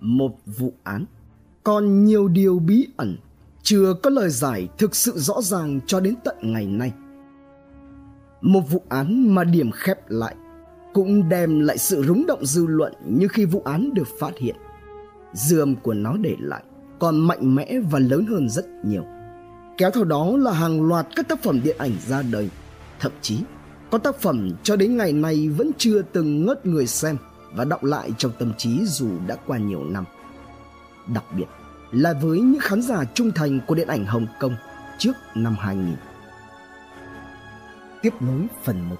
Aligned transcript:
một 0.00 0.38
vụ 0.46 0.72
án. 0.84 1.04
Còn 1.64 2.04
nhiều 2.04 2.28
điều 2.28 2.58
bí 2.58 2.86
ẩn 2.96 3.16
chưa 3.62 3.94
có 4.02 4.10
lời 4.10 4.30
giải 4.30 4.68
thực 4.78 4.96
sự 4.96 5.12
rõ 5.16 5.42
ràng 5.42 5.80
cho 5.86 6.00
đến 6.00 6.14
tận 6.24 6.36
ngày 6.40 6.66
nay. 6.66 6.92
Một 8.40 8.60
vụ 8.70 8.82
án 8.88 9.34
mà 9.34 9.44
điểm 9.44 9.70
khép 9.70 9.98
lại 10.08 10.34
cũng 10.92 11.28
đem 11.28 11.60
lại 11.60 11.78
sự 11.78 12.02
rúng 12.02 12.26
động 12.26 12.46
dư 12.46 12.66
luận 12.66 12.92
như 13.06 13.28
khi 13.28 13.44
vụ 13.44 13.62
án 13.64 13.94
được 13.94 14.08
phát 14.18 14.38
hiện. 14.38 14.56
Dư 15.32 15.58
âm 15.58 15.76
của 15.76 15.94
nó 15.94 16.16
để 16.16 16.36
lại 16.40 16.62
còn 16.98 17.18
mạnh 17.18 17.54
mẽ 17.54 17.80
và 17.90 17.98
lớn 17.98 18.26
hơn 18.26 18.48
rất 18.48 18.66
nhiều. 18.84 19.04
Kéo 19.76 19.90
theo 19.90 20.04
đó 20.04 20.36
là 20.36 20.52
hàng 20.52 20.82
loạt 20.82 21.06
các 21.16 21.28
tác 21.28 21.42
phẩm 21.42 21.60
điện 21.64 21.76
ảnh 21.78 21.92
ra 22.06 22.22
đời. 22.22 22.50
Thậm 23.00 23.12
chí, 23.20 23.38
có 23.90 23.98
tác 23.98 24.20
phẩm 24.20 24.50
cho 24.62 24.76
đến 24.76 24.96
ngày 24.96 25.12
nay 25.12 25.48
vẫn 25.48 25.70
chưa 25.78 26.02
từng 26.02 26.46
ngớt 26.46 26.66
người 26.66 26.86
xem 26.86 27.16
và 27.54 27.64
đọng 27.64 27.84
lại 27.84 28.10
trong 28.18 28.32
tâm 28.38 28.52
trí 28.58 28.84
dù 28.84 29.08
đã 29.26 29.36
qua 29.46 29.58
nhiều 29.58 29.84
năm 29.84 30.04
đặc 31.06 31.24
biệt 31.36 31.46
là 31.92 32.12
với 32.12 32.40
những 32.40 32.60
khán 32.60 32.82
giả 32.82 33.04
trung 33.14 33.32
thành 33.34 33.60
của 33.66 33.74
điện 33.74 33.88
ảnh 33.88 34.06
Hồng 34.06 34.26
Kông 34.40 34.56
trước 34.98 35.12
năm 35.34 35.56
2000. 35.60 35.96
Tiếp 38.02 38.14
nối 38.20 38.46
phần 38.64 38.88
1 38.88 38.96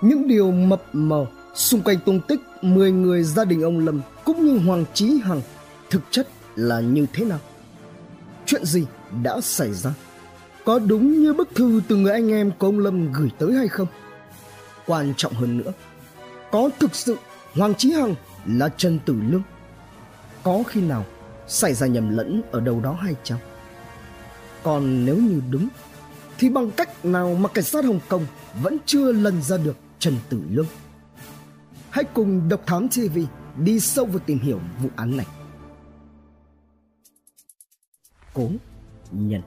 Những 0.00 0.28
điều 0.28 0.50
mập 0.50 0.82
mờ 0.92 1.26
xung 1.54 1.82
quanh 1.82 1.98
tung 2.04 2.20
tích 2.28 2.40
10 2.62 2.92
người 2.92 3.22
gia 3.22 3.44
đình 3.44 3.62
ông 3.62 3.78
Lâm 3.78 4.00
cũng 4.24 4.46
như 4.46 4.58
Hoàng 4.58 4.84
Chí 4.94 5.20
Hằng 5.24 5.40
thực 5.90 6.02
chất 6.10 6.28
là 6.56 6.80
như 6.80 7.06
thế 7.12 7.24
nào? 7.24 7.38
Chuyện 8.46 8.64
gì 8.64 8.86
đã 9.22 9.40
xảy 9.40 9.72
ra? 9.72 9.94
Có 10.64 10.78
đúng 10.78 11.12
như 11.12 11.34
bức 11.34 11.54
thư 11.54 11.80
từ 11.88 11.96
người 11.96 12.12
anh 12.12 12.32
em 12.32 12.50
của 12.58 12.66
ông 12.66 12.78
Lâm 12.78 13.12
gửi 13.12 13.30
tới 13.38 13.52
hay 13.52 13.68
không? 13.68 13.86
Quan 14.86 15.14
trọng 15.16 15.32
hơn 15.32 15.58
nữa, 15.58 15.72
có 16.50 16.70
thực 16.80 16.94
sự 16.94 17.16
Hoàng 17.54 17.74
Chí 17.74 17.92
Hằng 17.92 18.14
là 18.46 18.68
Trần 18.68 18.98
Tử 19.06 19.16
Lương? 19.28 19.42
Có 20.42 20.62
khi 20.66 20.80
nào 20.80 21.04
xảy 21.46 21.74
ra 21.74 21.86
nhầm 21.86 22.16
lẫn 22.16 22.42
ở 22.52 22.60
đâu 22.60 22.80
đó 22.80 22.92
hay 22.92 23.14
chăng? 23.22 23.38
Còn 24.62 25.04
nếu 25.04 25.16
như 25.16 25.42
đúng, 25.50 25.68
thì 26.38 26.48
bằng 26.48 26.70
cách 26.70 27.04
nào 27.04 27.34
mà 27.34 27.48
cảnh 27.48 27.64
sát 27.64 27.84
Hồng 27.84 28.00
Kông 28.08 28.26
vẫn 28.62 28.76
chưa 28.86 29.12
lần 29.12 29.42
ra 29.42 29.56
được 29.56 29.76
Trần 29.98 30.16
Tử 30.28 30.42
Lương? 30.50 30.66
Hãy 31.90 32.04
cùng 32.04 32.48
Độc 32.48 32.66
Thám 32.66 32.88
TV 32.88 33.18
đi 33.56 33.80
sâu 33.80 34.04
vào 34.04 34.18
tìm 34.18 34.38
hiểu 34.38 34.60
vụ 34.82 34.88
án 34.96 35.16
này. 35.16 35.26
Cố 38.34 38.50
nhân 39.10 39.42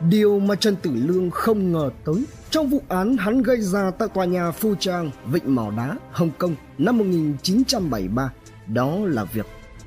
Điều 0.00 0.40
mà 0.40 0.54
Trần 0.54 0.76
Tử 0.76 0.90
Lương 0.94 1.30
không 1.30 1.72
ngờ 1.72 1.90
tới 2.04 2.24
trong 2.50 2.70
vụ 2.70 2.82
án 2.88 3.16
hắn 3.16 3.42
gây 3.42 3.60
ra 3.60 3.90
tại 3.90 4.08
tòa 4.14 4.24
nhà 4.24 4.50
Phu 4.50 4.74
Trang, 4.74 5.10
Vịnh 5.26 5.54
Mỏ 5.54 5.70
Đá, 5.76 5.96
Hồng 6.10 6.30
Kông 6.38 6.54
năm 6.78 6.98
1973 6.98 8.32
đó 8.66 8.96
là 9.04 9.24
việc 9.24 9.46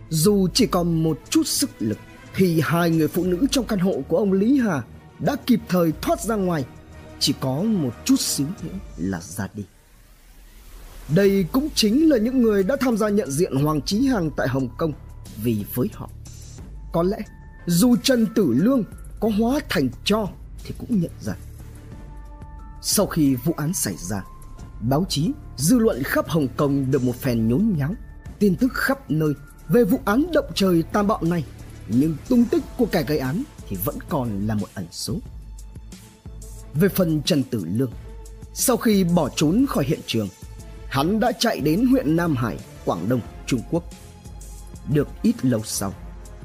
dù 0.09 0.47
chỉ 0.53 0.67
còn 0.67 1.03
một 1.03 1.19
chút 1.29 1.47
sức 1.47 1.69
lực 1.79 1.97
thì 2.35 2.61
hai 2.63 2.89
người 2.91 3.07
phụ 3.07 3.23
nữ 3.23 3.47
trong 3.51 3.65
căn 3.65 3.79
hộ 3.79 4.01
của 4.07 4.17
ông 4.17 4.33
Lý 4.33 4.59
Hà 4.59 4.83
đã 5.19 5.35
kịp 5.45 5.59
thời 5.69 5.91
thoát 6.01 6.21
ra 6.21 6.35
ngoài. 6.35 6.65
Chỉ 7.19 7.33
có 7.39 7.63
một 7.63 7.91
chút 8.05 8.19
xíu 8.19 8.47
nữa 8.63 8.79
là 8.97 9.21
ra 9.21 9.47
đi. 9.53 9.63
Đây 11.15 11.45
cũng 11.51 11.69
chính 11.75 12.09
là 12.09 12.17
những 12.17 12.41
người 12.41 12.63
đã 12.63 12.75
tham 12.79 12.97
gia 12.97 13.09
nhận 13.09 13.31
diện 13.31 13.55
Hoàng 13.55 13.81
Chí 13.81 14.07
Hằng 14.07 14.31
tại 14.37 14.47
Hồng 14.47 14.69
Kông. 14.77 14.93
Vì 15.43 15.65
với 15.73 15.89
họ 15.93 16.09
có 16.91 17.03
lẽ 17.03 17.17
dù 17.65 17.95
Trần 18.03 18.27
Tử 18.35 18.53
Lương 18.57 18.83
có 19.19 19.29
hóa 19.39 19.59
thành 19.69 19.89
cho 20.03 20.27
thì 20.63 20.73
cũng 20.77 21.01
nhận 21.01 21.11
ra. 21.21 21.33
Sau 22.81 23.05
khi 23.05 23.35
vụ 23.35 23.53
án 23.57 23.73
xảy 23.73 23.95
ra, 23.97 24.23
báo 24.81 25.05
chí 25.09 25.31
dư 25.57 25.77
luận 25.79 26.03
khắp 26.03 26.29
Hồng 26.29 26.47
Kông 26.57 26.91
được 26.91 27.03
một 27.03 27.15
phen 27.15 27.47
nhốn 27.47 27.73
nháo. 27.77 27.93
Tin 28.39 28.55
tức 28.55 28.73
khắp 28.73 29.11
nơi 29.11 29.33
về 29.69 29.83
vụ 29.83 29.99
án 30.05 30.25
động 30.33 30.51
trời 30.55 30.83
tam 30.83 31.07
bạo 31.07 31.23
này, 31.23 31.43
nhưng 31.87 32.15
tung 32.29 32.45
tích 32.45 32.63
của 32.77 32.85
kẻ 32.85 33.03
gây 33.03 33.17
án 33.17 33.43
thì 33.67 33.77
vẫn 33.85 33.95
còn 34.09 34.47
là 34.47 34.55
một 34.55 34.67
ẩn 34.73 34.87
số. 34.91 35.15
Về 36.73 36.89
phần 36.89 37.21
trần 37.21 37.43
tử 37.43 37.65
lương, 37.73 37.91
sau 38.53 38.77
khi 38.77 39.03
bỏ 39.03 39.29
trốn 39.35 39.65
khỏi 39.69 39.85
hiện 39.85 39.99
trường, 40.07 40.27
hắn 40.89 41.19
đã 41.19 41.31
chạy 41.31 41.59
đến 41.59 41.85
huyện 41.85 42.15
nam 42.15 42.35
hải, 42.35 42.57
quảng 42.85 43.09
đông, 43.09 43.21
trung 43.45 43.61
quốc. 43.71 43.83
Được 44.93 45.07
ít 45.21 45.45
lâu 45.45 45.61
sau, 45.65 45.93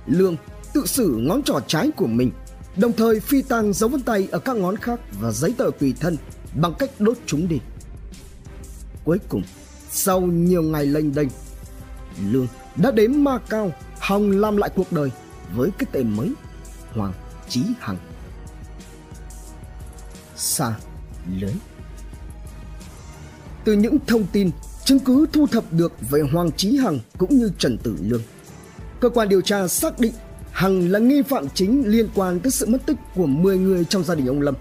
lương 0.06 0.36
tự 0.74 0.86
xử 0.86 1.16
ngón 1.20 1.42
trỏ 1.42 1.60
trái 1.66 1.90
của 1.96 2.06
mình 2.06 2.30
đồng 2.76 2.92
thời 2.92 3.20
phi 3.20 3.42
tang 3.42 3.72
dấu 3.72 3.88
vân 3.88 4.02
tay 4.02 4.28
ở 4.32 4.38
các 4.38 4.56
ngón 4.56 4.76
khác 4.76 5.00
và 5.20 5.30
giấy 5.30 5.54
tờ 5.58 5.70
tùy 5.80 5.94
thân 6.00 6.16
bằng 6.54 6.74
cách 6.78 6.90
đốt 6.98 7.16
chúng 7.26 7.48
đi. 7.48 7.58
Cuối 9.04 9.18
cùng, 9.28 9.42
sau 9.90 10.20
nhiều 10.20 10.62
ngày 10.62 10.86
lênh 10.86 11.14
đênh, 11.14 11.28
lương 12.30 12.46
đã 12.76 12.90
đến 12.90 13.24
ma 13.24 13.38
cao 13.48 13.72
hòng 14.00 14.30
làm 14.30 14.56
lại 14.56 14.70
cuộc 14.76 14.92
đời 14.92 15.10
với 15.54 15.70
cái 15.78 15.86
tên 15.92 16.16
mới, 16.16 16.32
hoàng 16.92 17.12
chí 17.48 17.62
hằng. 17.80 17.96
Xa 20.36 20.74
lưới. 21.40 21.52
Từ 23.64 23.72
những 23.72 23.98
thông 24.06 24.26
tin, 24.32 24.50
chứng 24.84 24.98
cứ 24.98 25.26
thu 25.32 25.46
thập 25.46 25.64
được 25.72 25.92
về 26.10 26.20
hoàng 26.32 26.52
chí 26.52 26.76
hằng 26.76 26.98
cũng 27.18 27.38
như 27.38 27.50
trần 27.58 27.78
tử 27.78 27.96
lương, 28.00 28.22
cơ 29.00 29.08
quan 29.08 29.28
điều 29.28 29.40
tra 29.40 29.68
xác 29.68 30.00
định 30.00 30.12
hằng 30.54 30.90
là 30.90 30.98
nghi 30.98 31.22
phạm 31.22 31.48
chính 31.54 31.82
liên 31.86 32.08
quan 32.14 32.40
tới 32.40 32.50
sự 32.50 32.66
mất 32.66 32.78
tích 32.86 32.96
của 33.14 33.26
10 33.26 33.58
người 33.58 33.84
trong 33.84 34.04
gia 34.04 34.14
đình 34.14 34.26
ông 34.26 34.40
lâm 34.40 34.54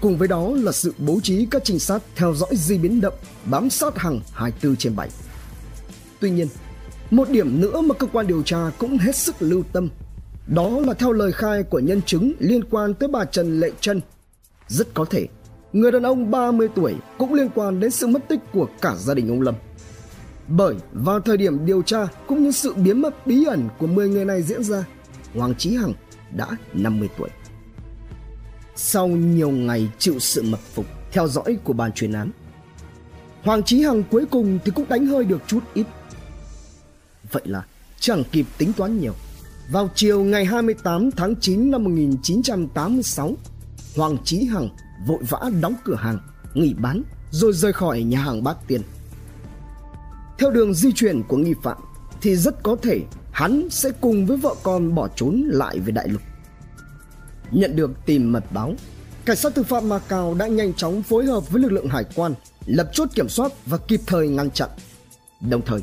cùng 0.00 0.16
với 0.16 0.28
đó 0.28 0.50
là 0.54 0.72
sự 0.72 0.94
bố 0.98 1.20
trí 1.22 1.46
các 1.50 1.64
trinh 1.64 1.78
sát 1.78 2.02
theo 2.16 2.34
dõi 2.34 2.50
di 2.52 2.78
biến 2.78 3.00
động 3.00 3.14
bám 3.44 3.70
sát 3.70 3.98
hằng 3.98 4.20
24 4.32 4.76
trên 4.76 4.96
7 4.96 5.08
tuy 6.20 6.30
nhiên 6.30 6.48
một 7.10 7.30
điểm 7.30 7.60
nữa 7.60 7.80
mà 7.80 7.94
cơ 7.94 8.06
quan 8.12 8.26
điều 8.26 8.42
tra 8.42 8.70
cũng 8.78 8.98
hết 8.98 9.16
sức 9.16 9.34
lưu 9.40 9.62
tâm 9.72 9.88
đó 10.46 10.70
là 10.86 10.94
theo 10.94 11.12
lời 11.12 11.32
khai 11.32 11.62
của 11.62 11.78
nhân 11.78 12.02
chứng 12.02 12.32
liên 12.38 12.64
quan 12.70 12.94
tới 12.94 13.08
bà 13.08 13.24
Trần 13.24 13.60
Lệ 13.60 13.70
Trân. 13.80 14.00
Rất 14.68 14.94
có 14.94 15.04
thể, 15.04 15.26
người 15.72 15.92
đàn 15.92 16.02
ông 16.02 16.30
30 16.30 16.68
tuổi 16.74 16.94
cũng 17.18 17.34
liên 17.34 17.48
quan 17.54 17.80
đến 17.80 17.90
sự 17.90 18.06
mất 18.06 18.28
tích 18.28 18.40
của 18.52 18.68
cả 18.80 18.94
gia 18.96 19.14
đình 19.14 19.28
ông 19.28 19.42
Lâm. 19.42 19.54
Bởi 20.48 20.74
vào 20.92 21.20
thời 21.20 21.36
điểm 21.36 21.66
điều 21.66 21.82
tra 21.82 22.06
cũng 22.26 22.42
như 22.42 22.50
sự 22.50 22.74
biến 22.74 23.02
mất 23.02 23.26
bí 23.26 23.44
ẩn 23.44 23.68
của 23.78 23.86
10 23.86 24.08
người 24.08 24.24
này 24.24 24.42
diễn 24.42 24.62
ra, 24.64 24.84
Hoàng 25.34 25.54
Chí 25.54 25.76
Hằng 25.76 25.92
đã 26.36 26.46
50 26.72 27.08
tuổi. 27.18 27.28
Sau 28.76 29.08
nhiều 29.08 29.50
ngày 29.50 29.88
chịu 29.98 30.18
sự 30.18 30.42
mật 30.42 30.60
phục, 30.74 30.86
theo 31.12 31.28
dõi 31.28 31.58
của 31.64 31.72
ban 31.72 31.92
chuyên 31.92 32.12
án, 32.12 32.30
Hoàng 33.42 33.62
Chí 33.62 33.82
Hằng 33.82 34.02
cuối 34.10 34.26
cùng 34.26 34.58
thì 34.64 34.72
cũng 34.74 34.88
đánh 34.88 35.06
hơi 35.06 35.24
được 35.24 35.42
chút 35.46 35.60
ít 35.74 35.86
Vậy 37.32 37.42
là 37.46 37.66
chẳng 38.00 38.22
kịp 38.32 38.46
tính 38.58 38.72
toán 38.72 39.00
nhiều. 39.00 39.14
Vào 39.72 39.90
chiều 39.94 40.24
ngày 40.24 40.44
28 40.44 41.10
tháng 41.10 41.36
9 41.40 41.70
năm 41.70 41.84
1986, 41.84 43.36
Hoàng 43.96 44.16
Chí 44.24 44.44
Hằng 44.44 44.68
vội 45.06 45.18
vã 45.28 45.38
đóng 45.60 45.74
cửa 45.84 45.94
hàng, 45.94 46.18
nghỉ 46.54 46.74
bán 46.74 47.02
rồi 47.30 47.52
rời 47.52 47.72
khỏi 47.72 48.02
nhà 48.02 48.20
hàng 48.20 48.44
Bát 48.44 48.56
Tiên. 48.66 48.82
Theo 50.38 50.50
đường 50.50 50.74
di 50.74 50.92
chuyển 50.92 51.22
của 51.22 51.36
nghi 51.36 51.54
phạm 51.62 51.76
thì 52.20 52.36
rất 52.36 52.62
có 52.62 52.76
thể 52.82 53.00
hắn 53.32 53.68
sẽ 53.70 53.90
cùng 54.00 54.26
với 54.26 54.36
vợ 54.36 54.54
con 54.62 54.94
bỏ 54.94 55.08
trốn 55.16 55.44
lại 55.46 55.78
về 55.78 55.92
đại 55.92 56.08
lục. 56.08 56.22
Nhận 57.50 57.76
được 57.76 57.90
tìm 58.06 58.32
mật 58.32 58.44
báo, 58.52 58.74
cảnh 59.24 59.36
sát 59.36 59.54
tư 59.54 59.62
phạm 59.62 59.88
Macau 59.88 60.34
đã 60.34 60.46
nhanh 60.46 60.74
chóng 60.74 61.02
phối 61.02 61.24
hợp 61.24 61.50
với 61.50 61.62
lực 61.62 61.72
lượng 61.72 61.88
hải 61.88 62.04
quan 62.14 62.34
lập 62.66 62.90
chốt 62.92 63.08
kiểm 63.14 63.28
soát 63.28 63.52
và 63.66 63.78
kịp 63.78 64.00
thời 64.06 64.28
ngăn 64.28 64.50
chặn. 64.50 64.68
Đồng 65.40 65.62
thời, 65.66 65.80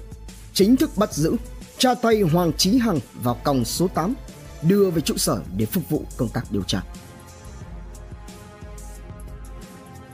chính 0.54 0.76
thức 0.76 0.90
bắt 0.98 1.14
giữ, 1.14 1.36
tra 1.78 1.96
tay 1.96 2.22
Hoàng 2.22 2.52
Chí 2.58 2.78
Hằng 2.78 3.00
vào 3.14 3.38
còng 3.44 3.66
số 3.66 3.88
8, 3.88 4.14
đưa 4.62 4.90
về 4.90 5.02
trụ 5.02 5.18
sở 5.18 5.42
để 5.58 5.66
phục 5.66 5.90
vụ 5.90 6.04
công 6.18 6.30
tác 6.30 6.52
điều 6.52 6.64
tra. 6.64 6.84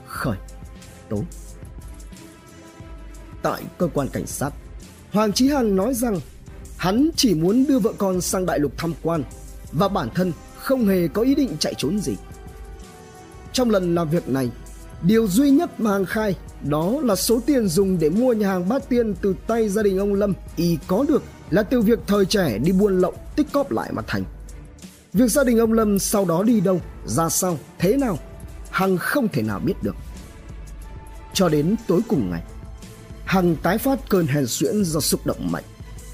Khởi 0.06 0.36
tố 1.08 1.22
Tại 3.42 3.62
cơ 3.78 3.88
quan 3.94 4.08
cảnh 4.08 4.26
sát, 4.26 4.50
Hoàng 5.12 5.32
Chí 5.32 5.48
Hằng 5.48 5.76
nói 5.76 5.94
rằng 5.94 6.20
hắn 6.76 7.10
chỉ 7.16 7.34
muốn 7.34 7.64
đưa 7.68 7.78
vợ 7.78 7.92
con 7.98 8.20
sang 8.20 8.46
đại 8.46 8.58
lục 8.58 8.72
tham 8.76 8.94
quan 9.02 9.24
và 9.72 9.88
bản 9.88 10.08
thân 10.14 10.32
không 10.56 10.86
hề 10.86 11.08
có 11.08 11.22
ý 11.22 11.34
định 11.34 11.56
chạy 11.58 11.74
trốn 11.78 12.00
gì. 12.00 12.16
Trong 13.52 13.70
lần 13.70 13.94
làm 13.94 14.10
việc 14.10 14.28
này, 14.28 14.50
điều 15.02 15.28
duy 15.28 15.50
nhất 15.50 15.80
mà 15.80 15.92
Hằng 15.92 16.06
khai 16.06 16.36
đó 16.62 16.94
là 17.02 17.16
số 17.16 17.40
tiền 17.46 17.68
dùng 17.68 17.98
để 17.98 18.10
mua 18.10 18.32
nhà 18.32 18.48
hàng 18.48 18.68
Bát 18.68 18.88
Tiên 18.88 19.14
từ 19.22 19.34
tay 19.46 19.68
gia 19.68 19.82
đình 19.82 19.98
ông 19.98 20.14
Lâm 20.14 20.34
y 20.56 20.78
có 20.86 21.04
được 21.08 21.22
là 21.50 21.62
từ 21.62 21.80
việc 21.80 21.98
thời 22.06 22.24
trẻ 22.24 22.58
đi 22.58 22.72
buôn 22.72 23.00
lậu 23.00 23.14
tích 23.36 23.46
cóp 23.52 23.70
lại 23.70 23.92
mà 23.92 24.02
thành. 24.06 24.24
Việc 25.12 25.30
gia 25.30 25.44
đình 25.44 25.58
ông 25.58 25.72
Lâm 25.72 25.98
sau 25.98 26.24
đó 26.24 26.42
đi 26.42 26.60
đâu, 26.60 26.80
ra 27.06 27.28
sao, 27.28 27.58
thế 27.78 27.96
nào, 27.96 28.18
Hằng 28.70 28.98
không 28.98 29.28
thể 29.28 29.42
nào 29.42 29.58
biết 29.58 29.74
được. 29.82 29.96
Cho 31.34 31.48
đến 31.48 31.76
tối 31.86 32.00
cùng 32.08 32.30
ngày, 32.30 32.42
Hằng 33.32 33.56
tái 33.56 33.78
phát 33.78 33.98
cơn 34.08 34.26
hèn 34.26 34.46
suyễn 34.46 34.84
do 34.84 35.00
xúc 35.00 35.26
động 35.26 35.52
mạnh, 35.52 35.64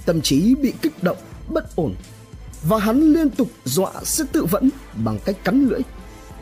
tâm 0.07 0.21
trí 0.21 0.55
bị 0.55 0.73
kích 0.83 1.03
động, 1.03 1.17
bất 1.49 1.77
ổn 1.77 1.95
và 2.63 2.79
hắn 2.79 3.01
liên 3.01 3.31
tục 3.31 3.49
dọa 3.65 3.93
sẽ 4.03 4.25
tự 4.33 4.45
vẫn 4.45 4.71
bằng 5.05 5.19
cách 5.25 5.45
cắn 5.45 5.69
lưỡi. 5.69 5.81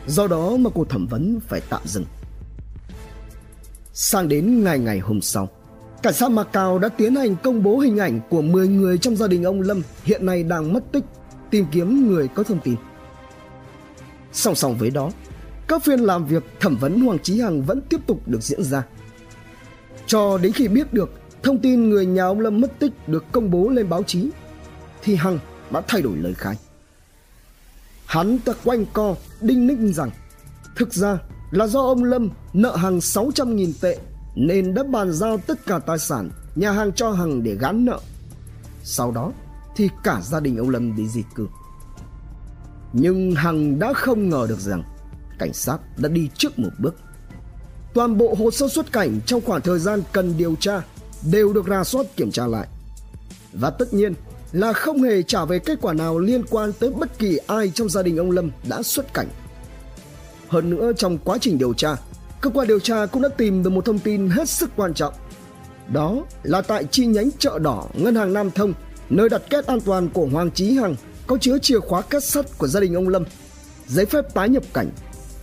Do 0.07 0.27
đó 0.27 0.57
mà 0.57 0.69
cuộc 0.69 0.89
thẩm 0.89 1.07
vấn 1.07 1.39
phải 1.47 1.61
tạm 1.69 1.81
dừng. 1.85 2.05
Sang 3.93 4.27
đến 4.27 4.63
ngày 4.63 4.79
ngày 4.79 4.99
hôm 4.99 5.21
sau, 5.21 5.49
Cảnh 6.03 6.13
sát 6.13 6.31
Macau 6.31 6.79
đã 6.79 6.89
tiến 6.89 7.15
hành 7.15 7.35
công 7.43 7.63
bố 7.63 7.79
hình 7.79 7.97
ảnh 7.97 8.19
của 8.29 8.41
10 8.41 8.67
người 8.67 8.97
trong 8.97 9.15
gia 9.15 9.27
đình 9.27 9.43
ông 9.43 9.61
Lâm 9.61 9.81
hiện 10.03 10.25
nay 10.25 10.43
đang 10.43 10.73
mất 10.73 10.91
tích, 10.91 11.03
tìm 11.49 11.65
kiếm 11.71 12.07
người 12.07 12.27
có 12.27 12.43
thông 12.43 12.59
tin. 12.59 12.75
Song 14.31 14.55
song 14.55 14.77
với 14.77 14.89
đó, 14.89 15.11
các 15.67 15.83
phiên 15.83 15.99
làm 15.99 16.25
việc 16.25 16.43
thẩm 16.59 16.77
vấn 16.77 17.01
Hoàng 17.01 17.19
Chí 17.19 17.41
Hằng 17.41 17.61
vẫn 17.61 17.81
tiếp 17.81 17.99
tục 18.07 18.21
được 18.27 18.43
diễn 18.43 18.63
ra. 18.63 18.83
Cho 20.07 20.37
đến 20.37 20.53
khi 20.53 20.67
biết 20.67 20.93
được 20.93 21.09
thông 21.43 21.59
tin 21.59 21.89
người 21.89 22.05
nhà 22.05 22.23
ông 22.23 22.39
Lâm 22.39 22.61
mất 22.61 22.79
tích 22.79 23.09
được 23.09 23.25
công 23.31 23.51
bố 23.51 23.69
lên 23.69 23.89
báo 23.89 24.03
chí, 24.03 24.29
thì 25.03 25.15
Hằng 25.15 25.39
đã 25.71 25.81
thay 25.87 26.01
đổi 26.01 26.17
lời 26.17 26.33
khai. 26.33 26.55
Hắn 28.05 28.39
ta 28.39 28.53
quanh 28.63 28.85
co 28.93 29.15
đinh 29.41 29.67
ninh 29.67 29.93
rằng 29.93 30.11
thực 30.75 30.93
ra 30.93 31.19
là 31.51 31.67
do 31.67 31.81
ông 31.81 32.03
Lâm 32.03 32.29
nợ 32.53 32.75
hàng 32.75 32.97
600.000 32.97 33.73
tệ 33.81 33.97
nên 34.35 34.73
đã 34.73 34.83
bàn 34.83 35.11
giao 35.11 35.37
tất 35.37 35.65
cả 35.65 35.79
tài 35.79 35.99
sản 35.99 36.29
nhà 36.55 36.71
hàng 36.71 36.91
cho 36.91 37.11
Hằng 37.11 37.43
để 37.43 37.55
gán 37.55 37.85
nợ. 37.85 37.99
Sau 38.83 39.11
đó 39.11 39.31
thì 39.75 39.89
cả 40.03 40.21
gia 40.23 40.39
đình 40.39 40.57
ông 40.57 40.69
Lâm 40.69 40.95
bị 40.95 41.07
di 41.07 41.23
cư. 41.35 41.47
Nhưng 42.93 43.31
Hằng 43.31 43.79
đã 43.79 43.93
không 43.93 44.29
ngờ 44.29 44.45
được 44.49 44.59
rằng 44.59 44.83
cảnh 45.39 45.53
sát 45.53 45.77
đã 45.97 46.09
đi 46.09 46.29
trước 46.37 46.59
một 46.59 46.71
bước. 46.79 46.95
Toàn 47.97 48.17
bộ 48.17 48.35
hồ 48.39 48.51
sơ 48.51 48.67
xuất 48.67 48.91
cảnh 48.91 49.19
trong 49.25 49.41
khoảng 49.41 49.61
thời 49.61 49.79
gian 49.79 50.01
cần 50.11 50.37
điều 50.37 50.55
tra 50.59 50.81
đều 51.31 51.53
được 51.53 51.65
ra 51.65 51.83
soát 51.83 52.05
kiểm 52.15 52.31
tra 52.31 52.47
lại. 52.47 52.67
Và 53.53 53.69
tất 53.69 53.93
nhiên 53.93 54.13
là 54.51 54.73
không 54.73 55.03
hề 55.03 55.23
trả 55.23 55.45
về 55.45 55.59
kết 55.59 55.77
quả 55.81 55.93
nào 55.93 56.19
liên 56.19 56.43
quan 56.49 56.73
tới 56.79 56.89
bất 56.89 57.19
kỳ 57.19 57.39
ai 57.47 57.71
trong 57.75 57.89
gia 57.89 58.03
đình 58.03 58.17
ông 58.17 58.31
Lâm 58.31 58.51
đã 58.69 58.83
xuất 58.83 59.13
cảnh. 59.13 59.27
Hơn 60.47 60.69
nữa 60.69 60.91
trong 60.97 61.17
quá 61.17 61.37
trình 61.41 61.57
điều 61.57 61.73
tra, 61.73 61.95
cơ 62.41 62.49
quan 62.49 62.67
điều 62.67 62.79
tra 62.79 63.05
cũng 63.05 63.21
đã 63.21 63.29
tìm 63.29 63.63
được 63.63 63.69
một 63.69 63.85
thông 63.85 63.99
tin 63.99 64.29
hết 64.29 64.49
sức 64.49 64.69
quan 64.75 64.93
trọng. 64.93 65.13
Đó 65.93 66.25
là 66.43 66.61
tại 66.61 66.85
chi 66.91 67.05
nhánh 67.05 67.29
chợ 67.39 67.59
đỏ 67.59 67.87
Ngân 67.93 68.15
hàng 68.15 68.33
Nam 68.33 68.51
Thông, 68.51 68.73
nơi 69.09 69.29
đặt 69.29 69.41
kết 69.49 69.65
an 69.67 69.81
toàn 69.81 70.09
của 70.09 70.27
Hoàng 70.31 70.51
Chí 70.51 70.73
Hằng 70.73 70.95
có 71.27 71.37
chứa 71.41 71.57
chìa 71.61 71.79
khóa 71.79 72.01
kết 72.01 72.23
sắt 72.23 72.57
của 72.57 72.67
gia 72.67 72.79
đình 72.79 72.93
ông 72.93 73.09
Lâm, 73.09 73.23
giấy 73.87 74.05
phép 74.05 74.33
tái 74.33 74.49
nhập 74.49 74.63
cảnh, 74.73 74.89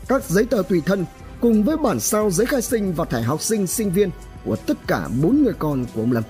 các 0.08 0.24
giấy 0.28 0.44
tờ 0.44 0.62
tùy 0.68 0.82
thân 0.86 1.04
cùng 1.44 1.62
với 1.62 1.76
bản 1.76 2.00
sao 2.00 2.30
giấy 2.30 2.46
khai 2.46 2.62
sinh 2.62 2.92
và 2.92 3.04
thẻ 3.04 3.22
học 3.22 3.42
sinh 3.42 3.66
sinh 3.66 3.90
viên 3.90 4.10
của 4.44 4.56
tất 4.56 4.86
cả 4.86 5.08
bốn 5.22 5.42
người 5.42 5.52
con 5.58 5.86
của 5.94 6.00
ông 6.00 6.12
Lâm. 6.12 6.24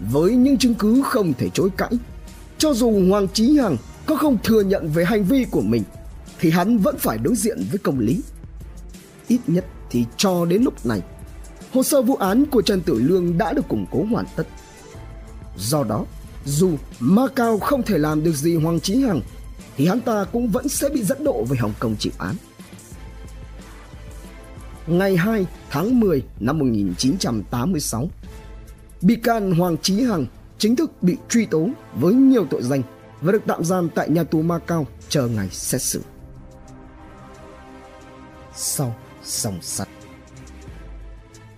Với 0.00 0.32
những 0.36 0.58
chứng 0.58 0.74
cứ 0.74 1.02
không 1.04 1.32
thể 1.38 1.48
chối 1.48 1.70
cãi, 1.76 1.92
cho 2.58 2.72
dù 2.72 3.08
Hoàng 3.08 3.28
Chí 3.28 3.58
Hằng 3.58 3.76
có 4.06 4.16
không 4.16 4.38
thừa 4.44 4.60
nhận 4.60 4.88
về 4.88 5.04
hành 5.04 5.24
vi 5.24 5.44
của 5.50 5.60
mình 5.60 5.82
thì 6.40 6.50
hắn 6.50 6.78
vẫn 6.78 6.98
phải 6.98 7.18
đối 7.18 7.34
diện 7.34 7.58
với 7.70 7.78
công 7.78 7.98
lý. 7.98 8.20
Ít 9.28 9.40
nhất 9.46 9.64
thì 9.90 10.04
cho 10.16 10.44
đến 10.44 10.62
lúc 10.62 10.86
này, 10.86 11.02
hồ 11.72 11.82
sơ 11.82 12.02
vụ 12.02 12.16
án 12.16 12.46
của 12.46 12.62
Trần 12.62 12.80
Tử 12.80 12.94
Lương 12.94 13.38
đã 13.38 13.52
được 13.52 13.68
củng 13.68 13.86
cố 13.90 14.06
hoàn 14.10 14.24
tất. 14.36 14.46
Do 15.58 15.84
đó, 15.84 16.04
dù 16.44 16.70
Macau 17.00 17.58
không 17.58 17.82
thể 17.82 17.98
làm 17.98 18.24
được 18.24 18.34
gì 18.34 18.56
Hoàng 18.56 18.80
Chí 18.80 19.02
Hằng 19.02 19.20
thì 19.76 19.86
hắn 19.86 20.00
ta 20.00 20.24
cũng 20.32 20.48
vẫn 20.48 20.68
sẽ 20.68 20.88
bị 20.88 21.02
dẫn 21.02 21.24
độ 21.24 21.44
về 21.44 21.56
Hồng 21.60 21.72
Kông 21.78 21.96
chịu 21.98 22.12
án. 22.18 22.34
Ngày 24.86 25.16
2 25.16 25.46
tháng 25.70 26.00
10 26.00 26.22
năm 26.40 26.58
1986, 26.58 28.08
bị 29.02 29.16
can 29.16 29.52
Hoàng 29.52 29.76
Chí 29.82 30.02
Hằng 30.02 30.26
chính 30.58 30.76
thức 30.76 31.02
bị 31.02 31.16
truy 31.28 31.46
tố 31.46 31.68
với 31.94 32.14
nhiều 32.14 32.46
tội 32.50 32.62
danh 32.62 32.82
và 33.20 33.32
được 33.32 33.42
tạm 33.46 33.64
giam 33.64 33.88
tại 33.88 34.10
nhà 34.10 34.24
tù 34.24 34.42
Macau 34.42 34.86
chờ 35.08 35.28
ngày 35.28 35.48
xét 35.50 35.82
xử. 35.82 36.02
Sau 38.56 38.94
song 39.24 39.58
sắt 39.62 39.88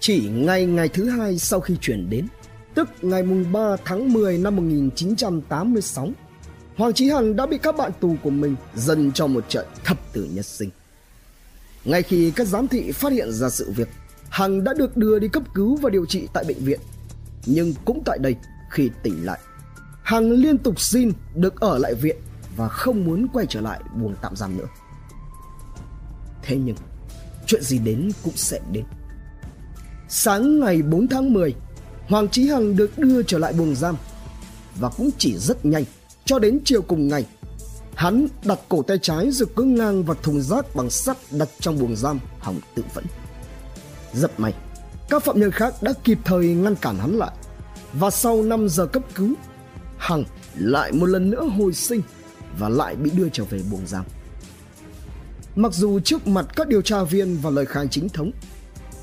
Chỉ 0.00 0.28
ngay 0.28 0.66
ngày 0.66 0.88
thứ 0.88 1.08
hai 1.08 1.38
sau 1.38 1.60
khi 1.60 1.76
chuyển 1.80 2.10
đến, 2.10 2.26
tức 2.74 2.88
ngày 3.02 3.22
mùng 3.22 3.52
3 3.52 3.76
tháng 3.84 4.12
10 4.12 4.38
năm 4.38 4.56
1986, 4.56 6.08
Hoàng 6.76 6.92
Chí 6.92 7.10
Hằng 7.10 7.36
đã 7.36 7.46
bị 7.46 7.58
các 7.58 7.76
bạn 7.76 7.92
tù 8.00 8.16
của 8.22 8.30
mình 8.30 8.56
dần 8.74 9.12
cho 9.12 9.26
một 9.26 9.48
trận 9.48 9.66
thập 9.84 10.12
tử 10.12 10.28
nhất 10.34 10.46
sinh. 10.46 10.70
Ngay 11.86 12.02
khi 12.02 12.32
các 12.36 12.46
giám 12.46 12.68
thị 12.68 12.92
phát 12.92 13.12
hiện 13.12 13.32
ra 13.32 13.50
sự 13.50 13.70
việc, 13.70 13.88
Hằng 14.28 14.64
đã 14.64 14.74
được 14.74 14.96
đưa 14.96 15.18
đi 15.18 15.28
cấp 15.28 15.42
cứu 15.54 15.76
và 15.76 15.90
điều 15.90 16.06
trị 16.06 16.28
tại 16.32 16.44
bệnh 16.48 16.64
viện. 16.64 16.80
Nhưng 17.46 17.74
cũng 17.84 18.02
tại 18.04 18.18
đây, 18.18 18.36
khi 18.70 18.90
tỉnh 19.02 19.26
lại, 19.26 19.40
Hằng 20.02 20.30
liên 20.30 20.58
tục 20.58 20.80
xin 20.80 21.12
được 21.34 21.60
ở 21.60 21.78
lại 21.78 21.94
viện 21.94 22.16
và 22.56 22.68
không 22.68 23.04
muốn 23.04 23.26
quay 23.32 23.46
trở 23.48 23.60
lại 23.60 23.80
buồng 24.00 24.14
tạm 24.22 24.36
giam 24.36 24.58
nữa. 24.58 24.66
Thế 26.42 26.56
nhưng, 26.56 26.76
chuyện 27.46 27.62
gì 27.62 27.78
đến 27.78 28.10
cũng 28.24 28.36
sẽ 28.36 28.60
đến. 28.72 28.84
Sáng 30.08 30.60
ngày 30.60 30.82
4 30.82 31.08
tháng 31.08 31.32
10, 31.32 31.54
Hoàng 32.08 32.28
Chí 32.28 32.48
Hằng 32.48 32.76
được 32.76 32.98
đưa 32.98 33.22
trở 33.22 33.38
lại 33.38 33.52
buồng 33.52 33.74
giam 33.74 33.96
và 34.80 34.90
cũng 34.96 35.10
chỉ 35.18 35.36
rất 35.38 35.64
nhanh 35.64 35.84
cho 36.24 36.38
đến 36.38 36.60
chiều 36.64 36.82
cùng 36.82 37.08
ngày 37.08 37.26
hắn 37.96 38.28
đặt 38.44 38.58
cổ 38.68 38.82
tay 38.82 38.98
trái 39.02 39.30
rồi 39.30 39.48
cứ 39.56 39.62
ngang 39.62 40.04
vào 40.04 40.16
thùng 40.22 40.42
rác 40.42 40.74
bằng 40.74 40.90
sắt 40.90 41.16
đặt 41.30 41.48
trong 41.60 41.78
buồng 41.78 41.96
giam, 41.96 42.20
hỏng 42.38 42.60
tự 42.74 42.82
vẫn. 42.94 43.04
Rất 44.12 44.40
may, 44.40 44.54
các 45.08 45.22
phạm 45.22 45.40
nhân 45.40 45.50
khác 45.50 45.74
đã 45.82 45.92
kịp 46.04 46.18
thời 46.24 46.46
ngăn 46.46 46.76
cản 46.76 46.98
hắn 46.98 47.16
lại. 47.16 47.30
Và 47.92 48.10
sau 48.10 48.42
5 48.42 48.68
giờ 48.68 48.86
cấp 48.86 49.02
cứu, 49.14 49.34
hằng 49.98 50.24
lại 50.54 50.92
một 50.92 51.06
lần 51.06 51.30
nữa 51.30 51.48
hồi 51.58 51.72
sinh 51.72 52.02
và 52.58 52.68
lại 52.68 52.96
bị 52.96 53.10
đưa 53.10 53.28
trở 53.28 53.44
về 53.44 53.60
buồng 53.70 53.86
giam. 53.86 54.04
Mặc 55.56 55.72
dù 55.72 56.00
trước 56.00 56.26
mặt 56.26 56.46
các 56.56 56.68
điều 56.68 56.82
tra 56.82 57.02
viên 57.02 57.36
và 57.36 57.50
lời 57.50 57.66
khai 57.66 57.86
chính 57.90 58.08
thống, 58.08 58.30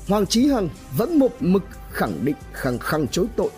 hoàng 0.08 0.26
trí 0.26 0.46
hằng 0.46 0.68
vẫn 0.96 1.18
một 1.18 1.32
mực 1.40 1.62
khẳng 1.92 2.24
định 2.24 2.36
khẳng 2.52 2.78
khăng 2.78 3.08
chối 3.08 3.26
tội 3.36 3.50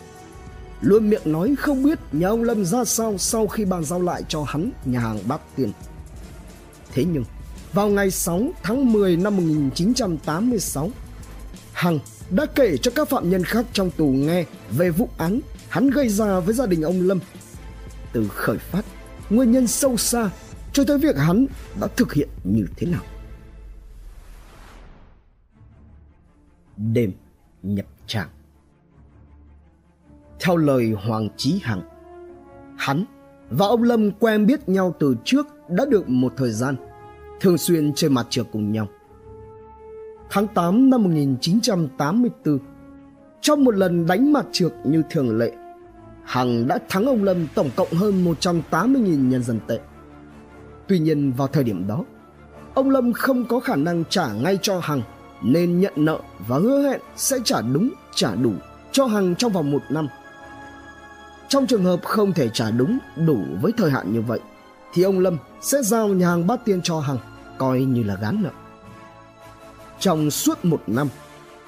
luôn 0.81 1.11
miệng 1.11 1.33
nói 1.33 1.55
không 1.59 1.83
biết 1.83 1.99
nhà 2.13 2.29
ông 2.29 2.43
Lâm 2.43 2.65
ra 2.65 2.85
sao 2.85 3.19
sau 3.19 3.47
khi 3.47 3.65
bàn 3.65 3.85
giao 3.85 4.03
lại 4.03 4.23
cho 4.29 4.43
hắn 4.43 4.71
nhà 4.85 5.01
hàng 5.01 5.19
Bát 5.29 5.41
Tiên. 5.57 5.73
Thế 6.93 7.05
nhưng, 7.05 7.25
vào 7.73 7.89
ngày 7.89 8.11
6 8.11 8.51
tháng 8.63 8.93
10 8.93 9.17
năm 9.17 9.37
1986, 9.37 10.91
Hằng 11.73 11.99
đã 12.31 12.47
kể 12.55 12.77
cho 12.77 12.91
các 12.95 13.09
phạm 13.09 13.31
nhân 13.31 13.45
khác 13.45 13.67
trong 13.73 13.91
tù 13.91 14.07
nghe 14.07 14.45
về 14.71 14.91
vụ 14.91 15.09
án 15.19 15.41
hắn 15.69 15.91
gây 15.91 16.09
ra 16.09 16.41
với 16.41 16.55
gia 16.55 16.67
đình 16.67 16.83
ông 16.83 17.01
Lâm. 17.03 17.21
Từ 18.13 18.29
khởi 18.29 18.59
phát, 18.59 18.83
nguyên 19.31 19.53
nhân 19.53 19.67
sâu 19.67 19.97
xa 19.97 20.31
cho 20.73 20.85
tới 20.85 20.99
việc 20.99 21.17
hắn 21.17 21.47
đã 21.81 21.87
thực 21.97 22.13
hiện 22.13 22.29
như 22.45 22.67
thế 22.77 22.87
nào. 22.87 23.03
Đêm 26.77 27.13
nhập 27.63 27.87
tràng 28.07 28.29
theo 30.41 30.57
lời 30.57 30.95
Hoàng 31.07 31.29
Chí 31.37 31.61
Hằng. 31.63 31.83
Hắn 32.77 33.05
và 33.51 33.67
ông 33.67 33.83
Lâm 33.83 34.11
quen 34.11 34.47
biết 34.47 34.69
nhau 34.69 34.95
từ 34.99 35.17
trước 35.25 35.47
đã 35.69 35.85
được 35.85 36.09
một 36.09 36.33
thời 36.37 36.51
gian, 36.51 36.77
thường 37.41 37.59
xuyên 37.59 37.93
chơi 37.95 38.11
mặt 38.11 38.27
trượt 38.31 38.47
cùng 38.53 38.73
nhau. 38.73 38.89
Tháng 40.31 40.47
8 40.47 40.91
năm 40.91 41.03
1984, 41.03 42.59
trong 43.41 43.65
một 43.65 43.75
lần 43.75 44.07
đánh 44.07 44.33
mặt 44.33 44.47
trượt 44.53 44.73
như 44.85 45.03
thường 45.11 45.39
lệ, 45.39 45.53
Hằng 46.25 46.69
đã 46.69 46.79
thắng 46.89 47.07
ông 47.07 47.25
Lâm 47.25 47.47
tổng 47.55 47.71
cộng 47.77 47.89
hơn 47.89 48.25
180.000 48.25 49.29
nhân 49.29 49.43
dân 49.43 49.61
tệ. 49.67 49.79
Tuy 50.89 50.99
nhiên 50.99 51.33
vào 51.33 51.49
thời 51.49 51.65
điểm 51.65 51.87
đó, 51.87 52.05
ông 52.75 52.91
Lâm 52.91 53.13
không 53.13 53.45
có 53.45 53.61
khả 53.61 53.77
năng 53.77 54.05
trả 54.09 54.33
ngay 54.33 54.59
cho 54.63 54.81
Hằng 54.83 55.03
nên 55.43 55.81
nhận 55.81 55.93
nợ 55.97 56.21
và 56.49 56.59
hứa 56.59 56.89
hẹn 56.89 57.01
sẽ 57.17 57.39
trả 57.45 57.61
đúng, 57.61 57.91
trả 58.15 58.35
đủ 58.35 58.53
cho 58.93 59.07
Hằng 59.07 59.35
trong 59.35 59.53
vòng 59.53 59.71
một 59.71 59.83
năm 59.91 60.09
trong 61.49 61.67
trường 61.67 61.85
hợp 61.85 62.05
không 62.05 62.33
thể 62.33 62.49
trả 62.49 62.71
đúng 62.71 62.99
đủ 63.27 63.39
với 63.63 63.73
thời 63.77 63.91
hạn 63.91 64.13
như 64.13 64.23
vậy 64.23 64.41
thì 64.95 65.03
ông 65.03 65.19
Lâm 65.19 65.39
sẽ 65.61 65.83
giao 65.83 66.09
nhà 66.09 66.29
hàng 66.29 66.47
bát 66.47 66.65
tiên 66.65 66.81
cho 66.83 67.01
Hằng 67.01 67.19
coi 67.59 67.81
như 67.81 68.03
là 68.03 68.17
gán 68.21 68.43
nợ. 68.43 68.51
Trong 70.01 70.31
suốt 70.31 70.65
một 70.65 70.83
năm, 70.87 71.09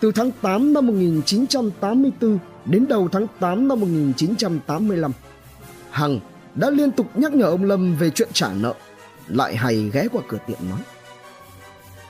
từ 0.00 0.12
tháng 0.12 0.30
8 0.42 0.72
năm 0.72 0.86
1984 0.86 2.38
đến 2.64 2.86
đầu 2.88 3.08
tháng 3.12 3.26
8 3.40 3.68
năm 3.68 3.80
1985, 3.80 5.12
Hằng 5.90 6.20
đã 6.54 6.70
liên 6.70 6.90
tục 6.90 7.06
nhắc 7.14 7.34
nhở 7.34 7.44
ông 7.44 7.64
Lâm 7.64 7.96
về 7.96 8.10
chuyện 8.10 8.28
trả 8.32 8.52
nợ, 8.52 8.74
lại 9.28 9.56
hay 9.56 9.90
ghé 9.92 10.08
qua 10.12 10.22
cửa 10.28 10.38
tiệm 10.46 10.58
nói. 10.70 10.80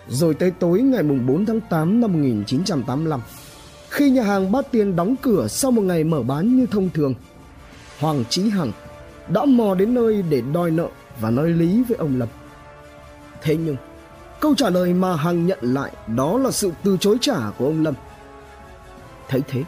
Rồi 0.09 0.35
tới 0.35 0.51
tối 0.51 0.81
ngày 0.81 1.03
4 1.03 1.47
tháng 1.47 1.61
8 1.61 2.01
năm 2.01 2.13
1985, 2.13 3.21
khi 3.89 4.11
nhà 4.11 4.23
hàng 4.23 4.53
Bát 4.53 4.73
Tiên 4.73 4.97
đóng 4.97 5.15
cửa 5.23 5.47
sau 5.49 5.71
một 5.71 5.83
ngày 5.83 6.05
mở 6.05 6.23
bán 6.23 6.57
như 6.57 6.67
thông 6.67 6.91
thường, 6.95 7.15
Hoàng 7.99 8.25
Chí 8.31 8.49
Hằng 8.49 8.73
đã 9.29 9.45
mò 9.45 9.75
đến 9.75 9.95
nơi 9.95 10.23
để 10.23 10.43
đòi 10.53 10.71
nợ 10.71 10.89
và 11.21 11.31
nói 11.31 11.51
lý 11.51 11.83
với 11.89 11.97
ông 11.97 12.19
Lâm. 12.19 12.29
Thế 13.43 13.57
nhưng, 13.57 13.77
câu 14.41 14.55
trả 14.55 14.71
lời 14.71 14.93
mà 14.95 15.17
Hằng 15.17 15.47
nhận 15.47 15.59
lại 15.63 15.93
đó 16.07 16.39
là 16.39 16.51
sự 16.51 16.73
từ 16.85 16.97
chối 17.01 17.17
trả 17.21 17.51
của 17.59 17.67
ông 17.67 17.83
Lâm. 17.83 17.95
Thấy 19.29 19.43
thế, 19.49 19.63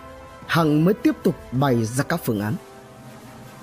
Hằng 0.46 0.84
mới 0.84 0.94
tiếp 0.94 1.16
tục 1.22 1.34
bày 1.52 1.84
ra 1.84 2.04
các 2.04 2.20
phương 2.24 2.40
án. 2.40 2.54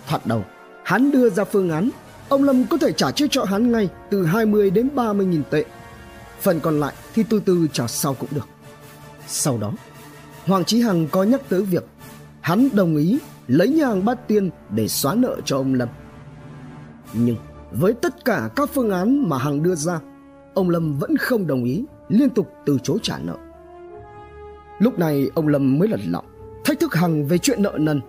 Thoạt 0.08 0.26
đầu, 0.26 0.46
hắn 0.84 1.12
đưa 1.12 1.30
ra 1.30 1.44
phương 1.44 1.70
án 1.70 1.90
ông 2.30 2.44
Lâm 2.44 2.66
có 2.66 2.78
thể 2.78 2.92
trả 2.92 3.12
trước 3.12 3.28
cho 3.32 3.44
hắn 3.44 3.72
ngay 3.72 3.90
từ 4.10 4.26
20 4.26 4.70
đến 4.70 4.90
30 4.96 5.26
nghìn 5.26 5.44
tệ. 5.50 5.66
Phần 6.42 6.60
còn 6.60 6.80
lại 6.80 6.94
thì 7.16 7.24
từ 7.30 7.40
từ 7.40 7.68
trả 7.74 7.88
sau 7.88 8.14
cũng 8.14 8.30
được. 8.32 8.48
Sau 9.28 9.58
đó, 9.58 9.72
Hoàng 10.46 10.66
Chí 10.66 10.82
Hằng 10.82 11.08
có 11.08 11.24
nhắc 11.24 11.42
tới 11.50 11.62
việc 11.62 11.86
hắn 12.42 12.70
đồng 12.74 12.98
ý 12.98 13.20
lấy 13.48 13.70
nhà 13.70 13.88
hàng 13.88 14.06
bát 14.06 14.28
tiên 14.28 14.50
để 14.70 14.88
xóa 14.88 15.16
nợ 15.16 15.42
cho 15.46 15.58
ông 15.58 15.74
Lâm. 15.74 15.90
Nhưng 17.14 17.36
với 17.72 17.94
tất 17.94 18.26
cả 18.26 18.50
các 18.56 18.70
phương 18.74 18.92
án 18.92 19.30
mà 19.30 19.38
Hằng 19.38 19.64
đưa 19.64 19.76
ra, 19.76 20.00
ông 20.54 20.70
Lâm 20.70 21.00
vẫn 21.00 21.18
không 21.18 21.48
đồng 21.48 21.64
ý, 21.64 21.86
liên 22.10 22.30
tục 22.30 22.54
từ 22.66 22.78
chối 22.84 22.98
trả 23.02 23.18
nợ. 23.20 23.36
Lúc 24.80 25.00
này 25.00 25.30
ông 25.36 25.48
Lâm 25.48 25.80
mới 25.80 25.88
lật 25.88 26.00
lọng, 26.08 26.26
thách 26.66 26.80
thức 26.80 26.96
Hằng 26.96 27.28
về 27.28 27.38
chuyện 27.38 27.64
nợ 27.64 27.78
nần. 27.80 28.02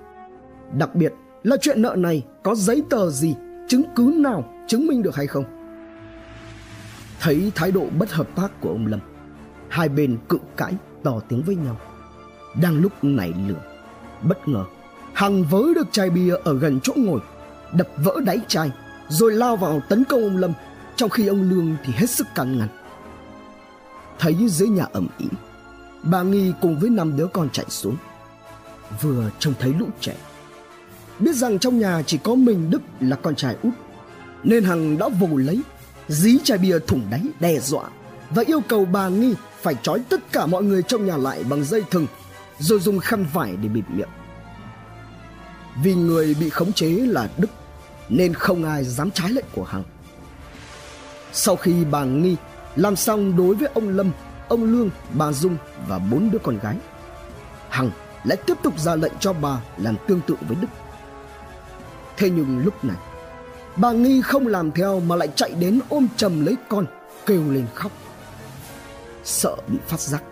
Đặc 0.78 0.94
biệt 0.94 1.12
là 1.42 1.56
chuyện 1.60 1.82
nợ 1.82 1.94
này 1.98 2.24
có 2.42 2.54
giấy 2.54 2.82
tờ 2.90 3.10
gì, 3.10 3.34
chứng 3.68 3.82
cứ 3.96 4.14
nào 4.16 4.52
chứng 4.66 4.86
minh 4.86 5.02
được 5.02 5.16
hay 5.16 5.26
không. 5.26 5.44
Thấy 7.20 7.52
thái 7.54 7.72
độ 7.72 7.86
bất 7.98 8.12
hợp 8.12 8.28
tác 8.36 8.60
của 8.60 8.68
ông 8.68 8.86
Lâm, 8.86 9.00
hai 9.68 9.88
bên 9.88 10.18
cự 10.28 10.38
cãi 10.56 10.74
to 11.02 11.20
tiếng 11.28 11.42
với 11.42 11.56
nhau. 11.56 11.76
Đang 12.62 12.80
lúc 12.80 12.92
nảy 13.02 13.32
lửa, 13.48 13.62
bất 14.22 14.48
ngờ 14.48 14.64
Hằng 15.18 15.44
vớ 15.44 15.62
được 15.74 15.86
chai 15.92 16.10
bia 16.10 16.34
ở 16.44 16.58
gần 16.58 16.80
chỗ 16.82 16.92
ngồi, 16.96 17.20
đập 17.72 17.88
vỡ 17.96 18.20
đáy 18.24 18.40
chai, 18.48 18.70
rồi 19.08 19.32
lao 19.32 19.56
vào 19.56 19.82
tấn 19.88 20.04
công 20.04 20.22
ông 20.22 20.36
Lâm, 20.36 20.52
trong 20.96 21.10
khi 21.10 21.26
ông 21.26 21.50
Lương 21.50 21.76
thì 21.84 21.92
hết 21.96 22.10
sức 22.10 22.26
can 22.34 22.58
ngăn. 22.58 22.68
Thấy 24.18 24.48
dưới 24.48 24.68
nhà 24.68 24.84
ẩm 24.92 25.06
ĩ, 25.18 25.26
bà 26.02 26.22
Nghi 26.22 26.52
cùng 26.60 26.78
với 26.78 26.90
năm 26.90 27.16
đứa 27.16 27.26
con 27.26 27.50
chạy 27.50 27.66
xuống. 27.68 27.96
Vừa 29.00 29.30
trông 29.38 29.54
thấy 29.58 29.74
lũ 29.78 29.86
trẻ, 30.00 30.16
biết 31.18 31.34
rằng 31.34 31.58
trong 31.58 31.78
nhà 31.78 32.02
chỉ 32.06 32.18
có 32.18 32.34
mình 32.34 32.70
Đức 32.70 32.82
là 33.00 33.16
con 33.16 33.34
trai 33.34 33.56
út, 33.62 33.72
nên 34.44 34.64
Hằng 34.64 34.98
đã 34.98 35.08
vồ 35.08 35.36
lấy, 35.36 35.60
dí 36.08 36.38
chai 36.44 36.58
bia 36.58 36.78
thủng 36.78 37.02
đáy 37.10 37.22
đe 37.40 37.58
dọa 37.60 37.84
và 38.30 38.42
yêu 38.46 38.60
cầu 38.68 38.84
bà 38.84 39.08
Nghi 39.08 39.34
phải 39.62 39.74
trói 39.82 40.00
tất 40.08 40.32
cả 40.32 40.46
mọi 40.46 40.62
người 40.62 40.82
trong 40.82 41.06
nhà 41.06 41.16
lại 41.16 41.44
bằng 41.50 41.64
dây 41.64 41.82
thừng, 41.90 42.06
rồi 42.58 42.80
dùng 42.80 42.98
khăn 42.98 43.26
vải 43.32 43.56
để 43.62 43.68
bịt 43.68 43.84
miệng 43.88 44.08
vì 45.82 45.94
người 45.94 46.34
bị 46.40 46.50
khống 46.50 46.72
chế 46.72 46.88
là 46.88 47.28
Đức 47.36 47.50
nên 48.08 48.34
không 48.34 48.64
ai 48.64 48.84
dám 48.84 49.10
trái 49.10 49.30
lệnh 49.30 49.44
của 49.54 49.64
Hằng. 49.64 49.84
Sau 51.32 51.56
khi 51.56 51.84
bà 51.84 52.04
Nghi 52.04 52.36
làm 52.76 52.96
xong 52.96 53.36
đối 53.36 53.54
với 53.54 53.68
ông 53.74 53.88
Lâm, 53.88 54.10
ông 54.48 54.64
Lương, 54.64 54.90
bà 55.12 55.32
Dung 55.32 55.56
và 55.88 55.98
bốn 55.98 56.30
đứa 56.30 56.38
con 56.38 56.58
gái, 56.58 56.76
Hằng 57.68 57.90
lại 58.24 58.38
tiếp 58.46 58.54
tục 58.62 58.78
ra 58.78 58.94
lệnh 58.94 59.12
cho 59.20 59.32
bà 59.32 59.60
làm 59.76 59.96
tương 60.06 60.20
tự 60.20 60.34
với 60.48 60.56
Đức. 60.60 60.68
Thế 62.16 62.30
nhưng 62.30 62.64
lúc 62.64 62.84
này, 62.84 62.96
bà 63.76 63.92
Nghi 63.92 64.22
không 64.22 64.46
làm 64.46 64.72
theo 64.72 65.00
mà 65.00 65.16
lại 65.16 65.28
chạy 65.36 65.50
đến 65.50 65.80
ôm 65.88 66.08
chầm 66.16 66.44
lấy 66.46 66.56
con, 66.68 66.86
kêu 67.26 67.52
lên 67.52 67.66
khóc. 67.74 67.92
Sợ 69.24 69.56
bị 69.68 69.78
phát 69.86 70.00
giác, 70.00 70.22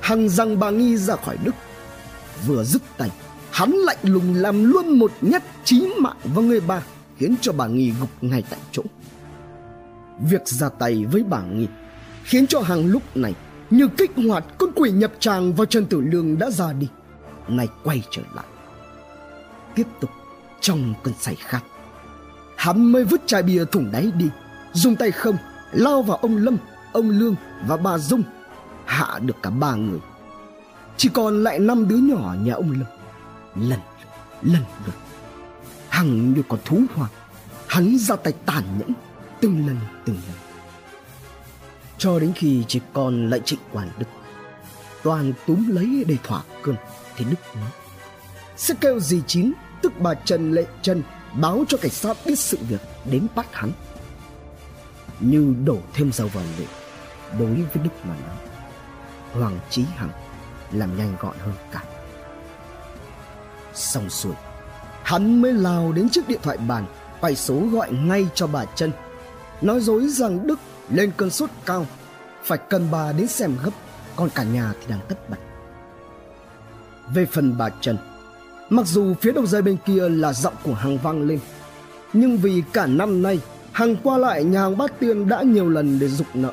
Hằng 0.00 0.28
rằng 0.28 0.58
bà 0.58 0.70
Nghi 0.70 0.96
ra 0.96 1.16
khỏi 1.16 1.36
Đức. 1.44 1.54
Vừa 2.46 2.64
dứt 2.64 2.82
tay, 2.96 3.10
hắn 3.56 3.70
lạnh 3.70 3.98
lùng 4.02 4.34
làm 4.34 4.64
luôn 4.64 4.98
một 4.98 5.12
nhát 5.20 5.42
chí 5.64 5.88
mạng 6.00 6.16
vào 6.24 6.44
người 6.44 6.60
bà, 6.60 6.82
khiến 7.18 7.34
cho 7.40 7.52
bà 7.52 7.66
nghi 7.66 7.92
gục 8.00 8.08
ngay 8.20 8.44
tại 8.50 8.60
chỗ. 8.72 8.82
Việc 10.20 10.48
ra 10.48 10.68
tay 10.68 11.04
với 11.04 11.22
bà 11.22 11.42
nghi 11.42 11.66
khiến 12.24 12.46
cho 12.46 12.60
hàng 12.60 12.86
lúc 12.86 13.16
này 13.16 13.34
như 13.70 13.88
kích 13.88 14.10
hoạt 14.28 14.44
con 14.58 14.70
quỷ 14.74 14.90
nhập 14.90 15.12
tràng 15.18 15.52
vào 15.52 15.66
trần 15.66 15.86
tử 15.86 16.00
lương 16.00 16.38
đã 16.38 16.50
ra 16.50 16.72
đi, 16.72 16.88
nay 17.48 17.68
quay 17.84 18.02
trở 18.10 18.22
lại. 18.34 18.44
Tiếp 19.74 19.86
tục 20.00 20.10
trong 20.60 20.94
cơn 21.02 21.14
say 21.20 21.34
khát, 21.34 21.60
hắn 22.56 22.92
mới 22.92 23.04
vứt 23.04 23.20
chai 23.26 23.42
bia 23.42 23.64
thủng 23.64 23.90
đáy 23.92 24.10
đi, 24.16 24.28
dùng 24.72 24.96
tay 24.96 25.10
không, 25.10 25.36
lao 25.72 26.02
vào 26.02 26.16
ông 26.16 26.36
lâm, 26.36 26.56
ông 26.92 27.10
lương 27.10 27.34
và 27.66 27.76
bà 27.76 27.98
dung, 27.98 28.22
hạ 28.84 29.18
được 29.22 29.36
cả 29.42 29.50
ba 29.50 29.74
người. 29.74 30.00
Chỉ 30.96 31.08
còn 31.08 31.44
lại 31.44 31.58
năm 31.58 31.88
đứa 31.88 31.96
nhỏ 31.96 32.34
nhà 32.44 32.54
ông 32.54 32.70
lâm 32.70 32.95
lần 33.60 33.80
lần 34.42 34.62
lượt. 34.86 34.94
Hằng 35.88 36.34
như 36.34 36.42
con 36.48 36.60
thú 36.64 36.80
hoang, 36.94 37.10
hắn 37.68 37.98
ra 37.98 38.16
tay 38.16 38.32
tàn 38.46 38.64
nhẫn 38.78 38.92
từng 39.40 39.66
lần 39.66 39.78
từng 40.04 40.16
lần. 40.28 40.36
Cho 41.98 42.18
đến 42.18 42.32
khi 42.34 42.64
chỉ 42.68 42.80
còn 42.92 43.30
lại 43.30 43.40
trịnh 43.44 43.60
quản 43.72 43.90
đức, 43.98 44.06
toàn 45.02 45.32
túm 45.46 45.68
lấy 45.68 46.04
để 46.08 46.16
thỏa 46.24 46.42
cơn 46.62 46.76
thì 47.16 47.24
đức 47.24 47.36
nói, 47.54 47.70
sẽ 48.56 48.74
kêu 48.80 49.00
gì 49.00 49.22
chín, 49.26 49.52
tức 49.82 49.92
bà 49.98 50.14
trần 50.14 50.52
lệ 50.52 50.66
trần, 50.82 51.02
báo 51.40 51.64
cho 51.68 51.78
cảnh 51.78 51.90
sát 51.90 52.16
biết 52.26 52.38
sự 52.38 52.58
việc 52.68 52.80
đến 53.04 53.26
bắt 53.34 53.46
hắn. 53.52 53.72
Như 55.20 55.54
đổ 55.64 55.78
thêm 55.94 56.12
dầu 56.12 56.28
vào 56.28 56.44
lửa, 56.58 56.64
đối 57.38 57.54
với 57.54 57.84
đức 57.84 57.90
mà 58.04 58.14
nói, 58.26 58.36
hoàng 59.32 59.58
trí 59.70 59.84
hằng 59.96 60.10
làm 60.72 60.96
nhanh 60.96 61.16
gọn 61.20 61.36
hơn 61.38 61.54
cả 61.72 61.82
xong 63.76 64.10
xuôi. 64.10 64.32
Hắn 65.02 65.42
mới 65.42 65.52
lao 65.52 65.92
đến 65.92 66.08
chiếc 66.08 66.28
điện 66.28 66.40
thoại 66.42 66.56
bàn, 66.56 66.84
quay 67.20 67.36
số 67.36 67.60
gọi 67.72 67.92
ngay 67.92 68.26
cho 68.34 68.46
bà 68.46 68.64
chân 68.64 68.92
nói 69.60 69.80
dối 69.80 70.08
rằng 70.08 70.46
đức 70.46 70.58
lên 70.90 71.10
cơn 71.16 71.30
sốt 71.30 71.50
cao, 71.66 71.86
phải 72.44 72.58
cần 72.58 72.88
bà 72.90 73.12
đến 73.12 73.26
xem 73.26 73.56
gấp, 73.64 73.70
còn 74.16 74.28
cả 74.34 74.42
nhà 74.42 74.72
thì 74.80 74.86
đang 74.88 75.00
tất 75.08 75.30
bật. 75.30 75.36
Về 77.14 77.26
phần 77.26 77.58
bà 77.58 77.68
trần 77.80 77.98
mặc 78.70 78.86
dù 78.86 79.14
phía 79.20 79.32
đầu 79.32 79.46
dây 79.46 79.62
bên 79.62 79.76
kia 79.86 80.08
là 80.08 80.32
giọng 80.32 80.54
của 80.62 80.74
hằng 80.74 80.98
vang 80.98 81.22
lên, 81.22 81.38
nhưng 82.12 82.38
vì 82.38 82.62
cả 82.72 82.86
năm 82.86 83.22
nay 83.22 83.40
hằng 83.72 83.96
qua 84.02 84.18
lại 84.18 84.44
nhà 84.44 84.60
hàng 84.60 84.78
bát 84.78 84.92
tiên 85.00 85.28
đã 85.28 85.42
nhiều 85.42 85.68
lần 85.68 85.98
để 85.98 86.08
dục 86.08 86.26
nợ, 86.34 86.52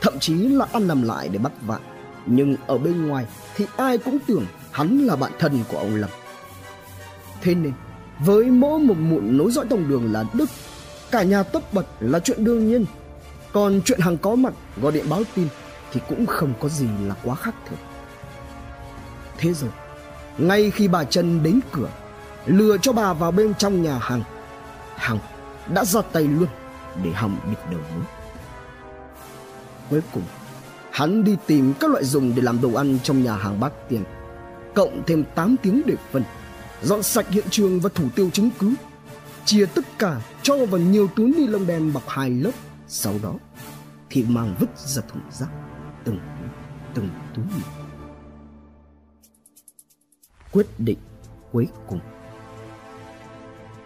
thậm 0.00 0.18
chí 0.18 0.34
là 0.34 0.66
ăn 0.72 0.88
nằm 0.88 1.02
lại 1.02 1.28
để 1.28 1.38
bắt 1.38 1.52
vạn 1.62 1.80
nhưng 2.30 2.56
ở 2.66 2.78
bên 2.78 3.06
ngoài 3.06 3.26
thì 3.56 3.66
ai 3.76 3.98
cũng 3.98 4.18
tưởng 4.26 4.46
hắn 4.72 4.98
là 4.98 5.16
bạn 5.16 5.32
thân 5.38 5.64
của 5.68 5.78
ông 5.78 5.94
lâm. 5.94 6.10
Thế 7.42 7.54
nên, 7.54 7.72
với 8.18 8.44
mỗi 8.44 8.78
một 8.78 8.96
mụn 8.98 9.36
nối 9.36 9.50
dõi 9.50 9.66
đồng 9.70 9.88
đường 9.88 10.12
là 10.12 10.24
Đức, 10.32 10.48
cả 11.10 11.22
nhà 11.22 11.42
tất 11.42 11.74
bật 11.74 11.86
là 12.00 12.18
chuyện 12.18 12.44
đương 12.44 12.68
nhiên. 12.68 12.84
Còn 13.52 13.80
chuyện 13.84 14.00
hàng 14.00 14.18
có 14.18 14.34
mặt 14.34 14.54
gọi 14.82 14.92
điện 14.92 15.04
báo 15.10 15.22
tin 15.34 15.48
thì 15.92 16.00
cũng 16.08 16.26
không 16.26 16.54
có 16.60 16.68
gì 16.68 16.86
là 17.06 17.14
quá 17.24 17.34
khác 17.34 17.54
thường. 17.68 17.78
Thế 19.38 19.52
rồi, 19.52 19.70
ngay 20.38 20.70
khi 20.70 20.88
bà 20.88 21.04
trần 21.04 21.42
đến 21.42 21.60
cửa, 21.72 21.88
lừa 22.46 22.78
cho 22.78 22.92
bà 22.92 23.12
vào 23.12 23.30
bên 23.30 23.54
trong 23.54 23.82
nhà 23.82 23.98
hàng, 23.98 24.22
Hằng 24.96 25.18
đã 25.74 25.84
ra 25.84 26.00
tay 26.12 26.22
luôn 26.22 26.48
để 27.04 27.10
hòng 27.10 27.36
bịt 27.48 27.58
đầu 27.70 27.80
mối. 27.94 28.04
Cuối 29.90 30.00
cùng, 30.14 30.22
hắn 30.90 31.24
đi 31.24 31.36
tìm 31.46 31.74
các 31.80 31.90
loại 31.90 32.04
dùng 32.04 32.32
để 32.36 32.42
làm 32.42 32.60
đồ 32.60 32.74
ăn 32.74 32.98
trong 33.02 33.22
nhà 33.22 33.36
hàng 33.36 33.60
bát 33.60 33.72
tiền, 33.88 34.04
cộng 34.74 35.02
thêm 35.06 35.24
8 35.34 35.56
tiếng 35.62 35.82
để 35.86 35.94
phân 36.12 36.22
dọn 36.82 37.02
sạch 37.02 37.30
hiện 37.30 37.44
trường 37.50 37.80
và 37.80 37.90
thủ 37.94 38.08
tiêu 38.16 38.30
chứng 38.30 38.50
cứ. 38.58 38.74
Chia 39.44 39.66
tất 39.66 39.84
cả 39.98 40.20
cho 40.42 40.66
vào 40.66 40.80
nhiều 40.80 41.08
túi 41.16 41.34
ni 41.38 41.46
lông 41.46 41.66
đen 41.66 41.92
bọc 41.92 42.08
hai 42.08 42.30
lớp. 42.30 42.50
Sau 42.88 43.14
đó, 43.22 43.34
thì 44.10 44.24
mang 44.28 44.54
vứt 44.60 44.78
ra 44.78 45.02
thùng 45.12 45.22
rác. 45.30 45.48
Từng 46.04 46.18
từng 46.94 47.08
túi. 47.34 47.44
Quyết 50.52 50.66
định 50.78 50.98
cuối 51.52 51.68
cùng. 51.88 52.00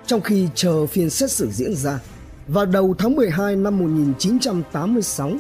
Trong 0.07 0.21
khi 0.21 0.49
chờ 0.55 0.87
phiên 0.87 1.11
xét 1.11 1.31
xử 1.31 1.51
diễn 1.51 1.75
ra, 1.75 2.01
vào 2.49 2.67
đầu 2.67 2.95
tháng 2.99 3.17
12 3.17 3.57
năm 3.57 3.79
1986 3.79 5.33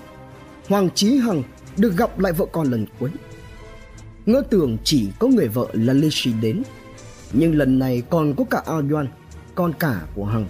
Hoàng 0.68 0.88
Chí 0.94 1.16
Hằng 1.16 1.42
được 1.76 1.96
gặp 1.96 2.18
lại 2.18 2.32
vợ 2.32 2.46
con 2.52 2.70
lần 2.70 2.86
cuối. 2.98 3.10
Ngỡ 4.26 4.42
tưởng 4.50 4.76
chỉ 4.84 5.10
có 5.18 5.26
người 5.28 5.48
vợ 5.48 5.66
là 5.72 5.92
Lê 5.92 6.08
Sĩ 6.10 6.32
đến 6.40 6.62
nhưng 7.32 7.54
lần 7.54 7.78
này 7.78 8.02
còn 8.10 8.34
có 8.36 8.44
cả 8.50 8.62
Ao 8.66 8.82
Doan, 8.90 9.08
con 9.54 9.72
cả 9.72 10.00
của 10.14 10.24
Hằng, 10.24 10.46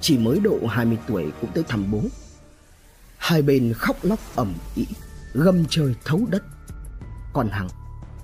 chỉ 0.00 0.18
mới 0.18 0.40
độ 0.40 0.58
20 0.68 0.98
tuổi 1.08 1.32
cũng 1.40 1.50
tới 1.54 1.64
thăm 1.68 1.90
bố. 1.90 2.00
Hai 3.16 3.42
bên 3.42 3.72
khóc 3.72 3.96
lóc 4.02 4.18
ầm 4.36 4.54
ĩ, 4.74 4.86
gầm 5.34 5.64
trời 5.68 5.94
thấu 6.04 6.20
đất. 6.30 6.42
Còn 7.32 7.48
Hằng 7.48 7.68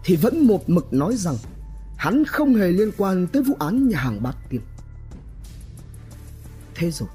thì 0.05 0.17
vẫn 0.17 0.47
một 0.47 0.71
mực 0.71 0.93
nói 0.93 1.17
rằng 1.17 1.37
hắn 1.97 2.25
không 2.25 2.55
hề 2.55 2.73
liên 2.73 2.91
quan 2.97 3.27
tới 3.27 3.43
vụ 3.43 3.57
án 3.59 3.89
nhà 3.89 3.99
hàng 3.99 4.23
bát 4.23 4.37
tiên. 4.51 4.61
Thế 6.75 6.91
rồi, 6.91 7.09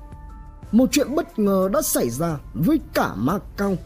một 0.71 0.89
chuyện 0.91 1.15
bất 1.15 1.39
ngờ 1.39 1.69
đã 1.73 1.81
xảy 1.81 2.09
ra 2.09 2.37
với 2.53 2.79
cả 2.93 3.13
Ma 3.15 3.39
Cao. 3.57 3.77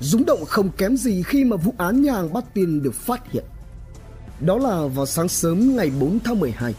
Rúng 0.00 0.24
động 0.26 0.44
không 0.44 0.70
kém 0.70 0.96
gì 0.96 1.22
khi 1.22 1.44
mà 1.44 1.56
vụ 1.56 1.74
án 1.78 2.02
nhà 2.02 2.12
hàng 2.12 2.32
bát 2.32 2.54
tiên 2.54 2.82
được 2.82 2.94
phát 2.94 3.32
hiện. 3.32 3.44
Đó 4.44 4.58
là 4.58 4.86
vào 4.86 5.06
sáng 5.06 5.28
sớm 5.28 5.76
ngày 5.76 5.90
4 6.00 6.18
tháng 6.24 6.40
12. 6.40 6.74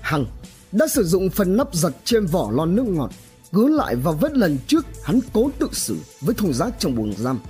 Hằng 0.00 0.26
đã 0.72 0.86
sử 0.86 1.04
dụng 1.04 1.30
phần 1.30 1.56
nắp 1.56 1.74
giật 1.74 1.92
trên 2.04 2.26
vỏ 2.26 2.50
lon 2.52 2.74
nước 2.74 2.86
ngọt 2.86 3.10
cứ 3.52 3.76
lại 3.76 3.96
vào 3.96 4.14
vết 4.14 4.32
lần 4.32 4.58
trước 4.66 4.86
hắn 5.04 5.20
cố 5.32 5.50
tự 5.58 5.68
xử 5.72 5.96
với 6.20 6.34
thùng 6.34 6.52
rác 6.52 6.74
trong 6.78 6.94
buồng 6.94 7.12
giam. 7.18 7.40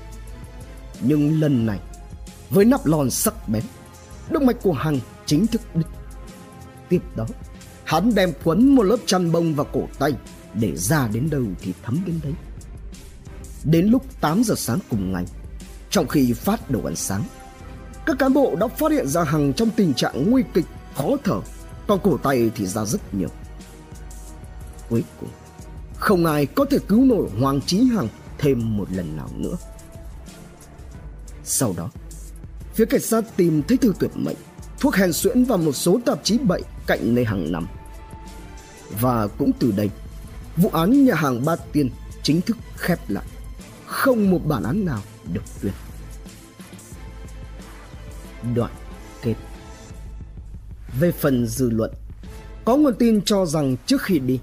Nhưng 1.00 1.40
lần 1.40 1.66
này, 1.66 1.78
với 2.50 2.64
nắp 2.64 2.86
lon 2.86 3.10
sắc 3.10 3.48
bén, 3.48 3.62
động 4.30 4.46
mạch 4.46 4.62
của 4.62 4.72
Hằng 4.72 5.00
chính 5.26 5.46
thức 5.46 5.60
đứt. 5.74 5.86
Tiếp 6.88 7.02
đó, 7.16 7.26
hắn 7.84 8.14
đem 8.14 8.32
quấn 8.44 8.74
một 8.74 8.82
lớp 8.82 8.96
chăn 9.06 9.32
bông 9.32 9.54
vào 9.54 9.66
cổ 9.72 9.88
tay 9.98 10.12
để 10.54 10.76
ra 10.76 11.08
đến 11.12 11.30
đâu 11.30 11.42
thì 11.60 11.72
thấm 11.82 12.02
đến 12.06 12.20
đấy. 12.22 12.32
Đến 13.64 13.86
lúc 13.86 14.20
8 14.20 14.44
giờ 14.44 14.54
sáng 14.56 14.78
cùng 14.90 15.12
ngày, 15.12 15.24
trong 15.90 16.08
khi 16.08 16.32
phát 16.32 16.70
đồ 16.70 16.80
ăn 16.84 16.96
sáng, 16.96 17.22
các 18.06 18.18
cán 18.18 18.32
bộ 18.32 18.56
đã 18.60 18.68
phát 18.68 18.92
hiện 18.92 19.08
ra 19.08 19.24
Hằng 19.24 19.52
trong 19.52 19.70
tình 19.70 19.94
trạng 19.94 20.30
nguy 20.30 20.42
kịch, 20.54 20.64
khó 20.96 21.10
thở, 21.24 21.40
còn 21.86 22.00
cổ 22.02 22.16
tay 22.16 22.50
thì 22.54 22.66
ra 22.66 22.84
rất 22.84 23.14
nhiều. 23.14 23.28
Cuối 24.88 25.04
cùng, 25.20 25.28
không 25.98 26.26
ai 26.26 26.46
có 26.46 26.64
thể 26.64 26.78
cứu 26.88 27.04
nổi 27.04 27.28
Hoàng 27.40 27.60
Chí 27.66 27.84
Hằng 27.94 28.08
thêm 28.38 28.76
một 28.76 28.88
lần 28.92 29.16
nào 29.16 29.28
nữa. 29.36 29.56
Sau 31.44 31.74
đó, 31.76 31.90
phía 32.74 32.84
cảnh 32.84 33.00
sát 33.00 33.24
tìm 33.36 33.62
thấy 33.68 33.76
thư 33.76 33.92
tuyệt 33.98 34.10
mệnh, 34.14 34.36
thuốc 34.80 34.94
hèn 34.94 35.12
suyễn 35.12 35.44
và 35.44 35.56
một 35.56 35.72
số 35.72 36.00
tạp 36.06 36.24
chí 36.24 36.38
bậy 36.38 36.62
cạnh 36.86 37.14
nơi 37.14 37.24
Hằng 37.24 37.52
nằm. 37.52 37.66
Và 39.00 39.26
cũng 39.26 39.50
từ 39.58 39.72
đây, 39.76 39.90
vụ 40.56 40.70
án 40.72 41.04
nhà 41.04 41.14
hàng 41.14 41.44
Ba 41.44 41.56
Tiên 41.56 41.90
chính 42.22 42.40
thức 42.40 42.56
khép 42.76 42.98
lại. 43.08 43.24
Không 43.86 44.30
một 44.30 44.40
bản 44.46 44.62
án 44.62 44.84
nào 44.84 45.00
được 45.32 45.42
tuyên. 45.60 45.72
Đoạn 48.54 48.70
kết 49.22 49.34
Về 51.00 51.12
phần 51.12 51.46
dư 51.46 51.70
luận, 51.70 51.90
có 52.64 52.76
nguồn 52.76 52.94
tin 52.94 53.22
cho 53.22 53.46
rằng 53.46 53.76
trước 53.86 54.02
khi 54.02 54.18
đi, 54.18 54.40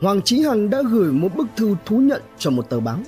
Hoàng 0.00 0.22
Chí 0.22 0.40
Hằng 0.40 0.70
đã 0.70 0.82
gửi 0.90 1.12
một 1.12 1.36
bức 1.36 1.46
thư 1.56 1.76
thú 1.86 1.98
nhận 1.98 2.22
cho 2.38 2.50
một 2.50 2.70
tờ 2.70 2.80
báo. 2.80 2.98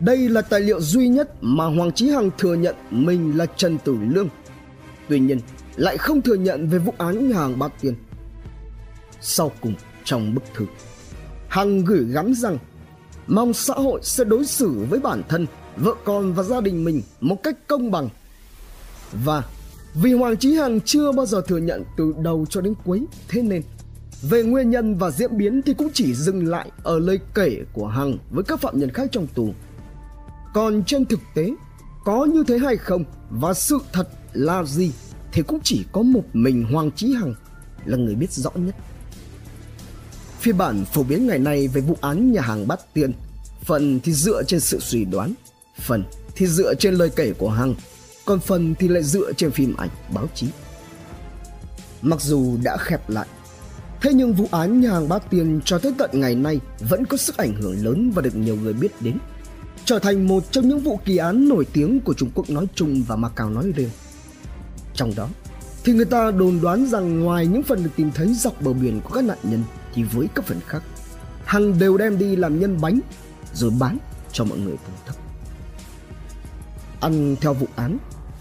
Đây 0.00 0.28
là 0.28 0.42
tài 0.42 0.60
liệu 0.60 0.80
duy 0.80 1.08
nhất 1.08 1.30
mà 1.40 1.64
Hoàng 1.64 1.92
Chí 1.92 2.08
Hằng 2.08 2.30
thừa 2.38 2.54
nhận 2.54 2.76
mình 2.90 3.38
là 3.38 3.46
Trần 3.46 3.78
Tử 3.78 3.96
Lương. 4.08 4.28
Tuy 5.08 5.20
nhiên, 5.20 5.40
lại 5.76 5.98
không 5.98 6.22
thừa 6.22 6.34
nhận 6.34 6.68
về 6.68 6.78
vụ 6.78 6.94
án 6.98 7.28
nhà 7.28 7.36
hàng 7.36 7.58
Bát 7.58 7.72
Tiên. 7.80 7.94
Sau 9.20 9.52
cùng 9.60 9.74
trong 10.04 10.34
bức 10.34 10.42
thư, 10.54 10.66
Hằng 11.48 11.84
gửi 11.84 12.04
gắm 12.04 12.34
rằng 12.34 12.58
mong 13.26 13.52
xã 13.52 13.74
hội 13.74 14.00
sẽ 14.02 14.24
đối 14.24 14.46
xử 14.46 14.86
với 14.90 15.00
bản 15.00 15.22
thân, 15.28 15.46
vợ 15.76 15.94
con 16.04 16.32
và 16.32 16.42
gia 16.42 16.60
đình 16.60 16.84
mình 16.84 17.02
một 17.20 17.42
cách 17.42 17.56
công 17.66 17.90
bằng. 17.90 18.08
Và 19.12 19.44
vì 19.94 20.12
Hoàng 20.12 20.36
Chí 20.36 20.54
Hằng 20.54 20.80
chưa 20.80 21.12
bao 21.12 21.26
giờ 21.26 21.42
thừa 21.46 21.58
nhận 21.58 21.84
từ 21.96 22.14
đầu 22.18 22.46
cho 22.50 22.60
đến 22.60 22.74
cuối, 22.84 23.04
thế 23.28 23.42
nên 23.42 23.62
về 24.22 24.42
nguyên 24.42 24.70
nhân 24.70 24.98
và 24.98 25.10
diễn 25.10 25.38
biến 25.38 25.62
thì 25.62 25.74
cũng 25.74 25.88
chỉ 25.94 26.14
dừng 26.14 26.46
lại 26.46 26.70
ở 26.82 26.98
lời 26.98 27.18
kể 27.34 27.56
của 27.72 27.86
Hằng 27.86 28.18
với 28.30 28.44
các 28.44 28.60
phạm 28.60 28.78
nhân 28.78 28.90
khác 28.90 29.08
trong 29.12 29.26
tù. 29.26 29.54
Còn 30.54 30.84
trên 30.84 31.06
thực 31.06 31.20
tế, 31.34 31.50
có 32.04 32.24
như 32.24 32.44
thế 32.46 32.58
hay 32.58 32.76
không 32.76 33.04
và 33.30 33.54
sự 33.54 33.78
thật 33.92 34.08
là 34.32 34.64
gì 34.64 34.92
thì 35.32 35.42
cũng 35.42 35.60
chỉ 35.62 35.84
có 35.92 36.02
một 36.02 36.24
mình 36.32 36.64
Hoàng 36.72 36.90
Chí 36.90 37.12
Hằng 37.14 37.34
là 37.84 37.96
người 37.96 38.14
biết 38.14 38.32
rõ 38.32 38.50
nhất. 38.54 38.74
Phiên 40.40 40.58
bản 40.58 40.84
phổ 40.84 41.02
biến 41.02 41.26
ngày 41.26 41.38
nay 41.38 41.68
về 41.68 41.80
vụ 41.80 41.96
án 42.00 42.32
nhà 42.32 42.40
hàng 42.40 42.68
Bát 42.68 42.94
Tiên, 42.94 43.12
phần 43.64 44.00
thì 44.00 44.12
dựa 44.12 44.42
trên 44.42 44.60
sự 44.60 44.80
suy 44.80 45.04
đoán, 45.04 45.34
phần 45.80 46.04
thì 46.34 46.46
dựa 46.46 46.74
trên 46.74 46.94
lời 46.94 47.10
kể 47.16 47.32
của 47.32 47.50
Hằng, 47.50 47.74
còn 48.30 48.40
phần 48.40 48.74
thì 48.78 48.88
lại 48.88 49.02
dựa 49.02 49.32
trên 49.32 49.50
phim 49.50 49.76
ảnh, 49.76 49.88
báo 50.14 50.28
chí. 50.34 50.46
Mặc 52.02 52.20
dù 52.20 52.56
đã 52.62 52.76
khép 52.76 53.10
lại, 53.10 53.26
thế 54.02 54.12
nhưng 54.12 54.34
vụ 54.34 54.48
án 54.50 54.80
nhà 54.80 54.90
hàng 54.90 55.08
Bát 55.08 55.30
Tiên 55.30 55.60
cho 55.64 55.78
tới 55.78 55.94
tận 55.98 56.10
ngày 56.12 56.34
nay 56.34 56.60
vẫn 56.88 57.06
có 57.06 57.16
sức 57.16 57.36
ảnh 57.36 57.54
hưởng 57.54 57.84
lớn 57.84 58.10
và 58.14 58.22
được 58.22 58.36
nhiều 58.36 58.56
người 58.56 58.72
biết 58.72 58.92
đến, 59.00 59.18
trở 59.84 59.98
thành 59.98 60.28
một 60.28 60.44
trong 60.50 60.68
những 60.68 60.80
vụ 60.80 61.00
kỳ 61.04 61.16
án 61.16 61.48
nổi 61.48 61.66
tiếng 61.72 62.00
của 62.00 62.14
Trung 62.14 62.30
Quốc 62.34 62.50
nói 62.50 62.66
chung 62.74 63.02
và 63.06 63.16
Macau 63.16 63.50
nói 63.50 63.72
riêng. 63.76 63.90
Trong 64.94 65.12
đó, 65.16 65.28
thì 65.84 65.92
người 65.92 66.04
ta 66.04 66.30
đồn 66.30 66.60
đoán 66.60 66.86
rằng 66.86 67.20
ngoài 67.20 67.46
những 67.46 67.62
phần 67.62 67.84
được 67.84 67.90
tìm 67.96 68.10
thấy 68.14 68.34
dọc 68.34 68.62
bờ 68.62 68.72
biển 68.72 69.00
của 69.00 69.10
các 69.10 69.24
nạn 69.24 69.38
nhân 69.42 69.62
thì 69.94 70.02
với 70.02 70.28
các 70.34 70.44
phần 70.44 70.60
khác, 70.66 70.82
Hằng 71.44 71.78
đều 71.78 71.96
đem 71.96 72.18
đi 72.18 72.36
làm 72.36 72.60
nhân 72.60 72.80
bánh 72.80 73.00
rồi 73.54 73.70
bán 73.78 73.98
cho 74.32 74.44
mọi 74.44 74.58
người 74.58 74.76
thưởng 74.86 74.96
thức. 75.06 75.16
Ăn 77.00 77.36
theo 77.40 77.54
vụ 77.54 77.66
án, 77.76 77.98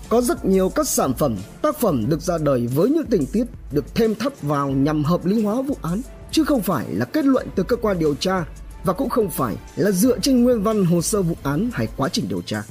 có 0.09 0.21
rất 0.21 0.45
nhiều 0.45 0.69
các 0.69 0.87
sản 0.87 1.13
phẩm, 1.13 1.37
tác 1.61 1.79
phẩm 1.79 2.09
được 2.09 2.21
ra 2.21 2.37
đời 2.37 2.67
với 2.67 2.89
những 2.89 3.05
tình 3.05 3.25
tiết 3.25 3.43
được 3.71 3.95
thêm 3.95 4.15
thắt 4.15 4.41
vào 4.41 4.69
nhằm 4.69 5.03
hợp 5.03 5.25
lý 5.25 5.43
hóa 5.43 5.61
vụ 5.61 5.77
án, 5.81 6.01
chứ 6.31 6.43
không 6.43 6.61
phải 6.61 6.85
là 6.89 7.05
kết 7.05 7.25
luận 7.25 7.47
từ 7.55 7.63
cơ 7.63 7.75
quan 7.75 7.99
điều 7.99 8.15
tra 8.15 8.45
và 8.83 8.93
cũng 8.93 9.09
không 9.09 9.29
phải 9.29 9.55
là 9.75 9.91
dựa 9.91 10.19
trên 10.19 10.43
nguyên 10.43 10.63
văn 10.63 10.85
hồ 10.85 11.01
sơ 11.01 11.21
vụ 11.21 11.35
án 11.43 11.69
hay 11.73 11.87
quá 11.97 12.09
trình 12.09 12.25
điều 12.29 12.41
tra. 12.41 12.63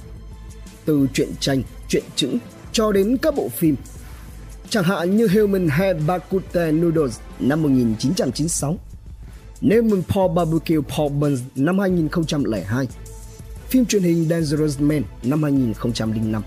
Từ 0.85 1.07
truyện 1.13 1.29
tranh, 1.41 1.63
truyện 1.89 2.05
chữ 2.17 2.31
cho 2.73 2.93
đến 2.93 3.17
các 3.23 3.35
bộ 3.35 3.49
phim. 3.49 3.77
Chẳng 4.69 4.85
hạn 4.85 5.17
như 5.17 5.29
Human 5.29 5.69
Head 5.69 5.97
Bakute 6.07 6.73
Noodles 6.73 7.19
năm 7.41 7.63
1996, 7.63 8.79
Newman 9.63 10.03
Paul 10.03 10.35
Barbecue 10.35 10.81
Paul 10.97 11.13
Burns 11.13 11.41
năm 11.57 11.79
2002, 11.79 12.89
phim 13.69 13.85
truyền 13.87 14.03
hình 14.03 14.29
Dangerous 14.29 14.81
Man 14.81 15.03
năm 15.23 15.43
2005. 15.43 16.43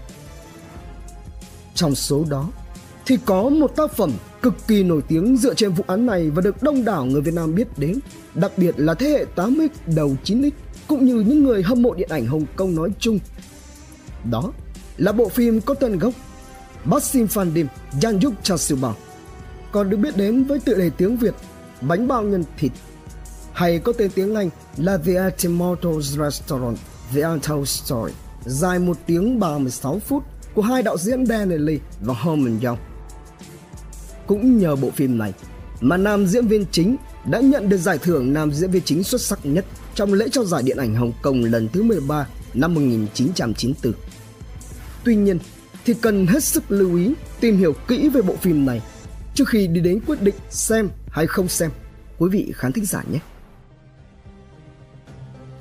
Trong 1.82 1.96
số 1.96 2.26
đó 2.30 2.48
thì 3.06 3.18
có 3.26 3.50
một 3.50 3.76
tác 3.76 3.92
phẩm 3.92 4.12
cực 4.42 4.54
kỳ 4.68 4.84
nổi 4.84 5.02
tiếng 5.08 5.38
dựa 5.38 5.54
trên 5.54 5.72
vụ 5.72 5.84
án 5.88 6.06
này 6.06 6.30
và 6.30 6.42
được 6.42 6.64
đông 6.64 6.86
đảo 6.86 7.06
người 7.06 7.22
Việt 7.22 7.34
Nam 7.34 7.56
biết 7.56 7.68
đến, 7.78 8.00
đặc 8.34 8.52
biệt 8.58 8.76
là 8.78 8.94
thế 8.94 9.10
hệ 9.10 9.26
8X 9.36 9.70
đầu 9.96 10.16
9X 10.24 10.52
cũng 10.88 11.06
như 11.06 11.16
những 11.16 11.44
người 11.44 11.64
hâm 11.64 11.82
mộ 11.82 11.94
điện 11.94 12.08
ảnh 12.12 12.26
Hồng 12.26 12.46
Kông 12.56 12.76
nói 12.76 12.90
chung. 13.00 13.20
Đó 14.32 14.52
là 14.98 15.12
bộ 15.12 15.30
phim 15.30 15.62
có 15.62 15.74
tên 15.74 16.00
gốc 16.00 16.14
Bassim 16.86 17.28
Phan 17.28 17.52
Dim 17.54 17.68
Yanjuk 18.02 18.32
Cha 18.44 18.56
còn 19.72 19.90
được 19.90 19.98
biết 19.98 20.18
đến 20.18 20.44
với 20.44 20.60
tựa 20.60 20.74
đề 20.74 20.90
tiếng 20.98 21.18
Việt 21.18 21.34
Bánh 21.82 22.08
bao 22.08 22.24
nhân 22.24 22.44
thịt 22.58 22.72
hay 23.54 23.80
có 23.80 23.94
tên 23.94 24.12
tiếng 24.16 24.36
Anh 24.36 24.50
là 24.78 24.98
The 24.98 25.26
Ultimate 25.26 26.02
Restaurant 26.02 26.78
The 27.14 27.22
Untold 27.22 27.70
Story 27.70 28.14
dài 28.46 28.80
1 28.80 28.98
tiếng 29.06 29.40
36 29.40 30.00
phút 30.00 30.24
của 30.56 30.62
hai 30.62 30.84
đạo 30.84 30.98
diễn 30.98 31.26
Daniel 31.26 31.62
Lee 31.62 31.78
và 32.02 32.14
Herman 32.14 32.60
Young. 32.64 32.78
Cũng 34.28 34.58
nhờ 34.58 34.76
bộ 34.76 34.92
phim 34.92 35.18
này 35.18 35.34
mà 35.82 35.98
nam 35.98 36.28
diễn 36.28 36.48
viên 36.48 36.66
chính 36.72 36.96
đã 37.26 37.40
nhận 37.40 37.70
được 37.70 37.78
giải 37.78 37.98
thưởng 37.98 38.34
nam 38.34 38.52
diễn 38.52 38.72
viên 38.72 38.84
chính 38.84 39.04
xuất 39.04 39.22
sắc 39.22 39.40
nhất 39.44 39.66
trong 39.96 40.14
lễ 40.14 40.28
trao 40.32 40.46
giải 40.46 40.64
điện 40.64 40.78
ảnh 40.78 40.96
Hồng 40.96 41.14
Kông 41.22 41.44
lần 41.44 41.70
thứ 41.74 41.84
13 41.84 42.28
năm 42.54 42.74
1994. 42.74 43.94
Tuy 45.04 45.16
nhiên, 45.16 45.40
thì 45.86 45.94
cần 46.02 46.28
hết 46.28 46.44
sức 46.44 46.64
lưu 46.70 46.98
ý 46.98 47.14
tìm 47.40 47.58
hiểu 47.58 47.74
kỹ 47.88 48.10
về 48.10 48.22
bộ 48.22 48.36
phim 48.36 48.66
này 48.66 48.82
trước 49.36 49.50
khi 49.50 49.68
đi 49.68 49.82
đến 49.82 50.00
quyết 50.08 50.22
định 50.22 50.36
xem 50.50 50.90
hay 51.08 51.28
không 51.28 51.48
xem 51.48 51.72
quý 52.18 52.30
vị 52.30 52.54
khán 52.56 52.72
thính 52.72 52.86
giả 52.86 53.04
nhé. 53.12 53.20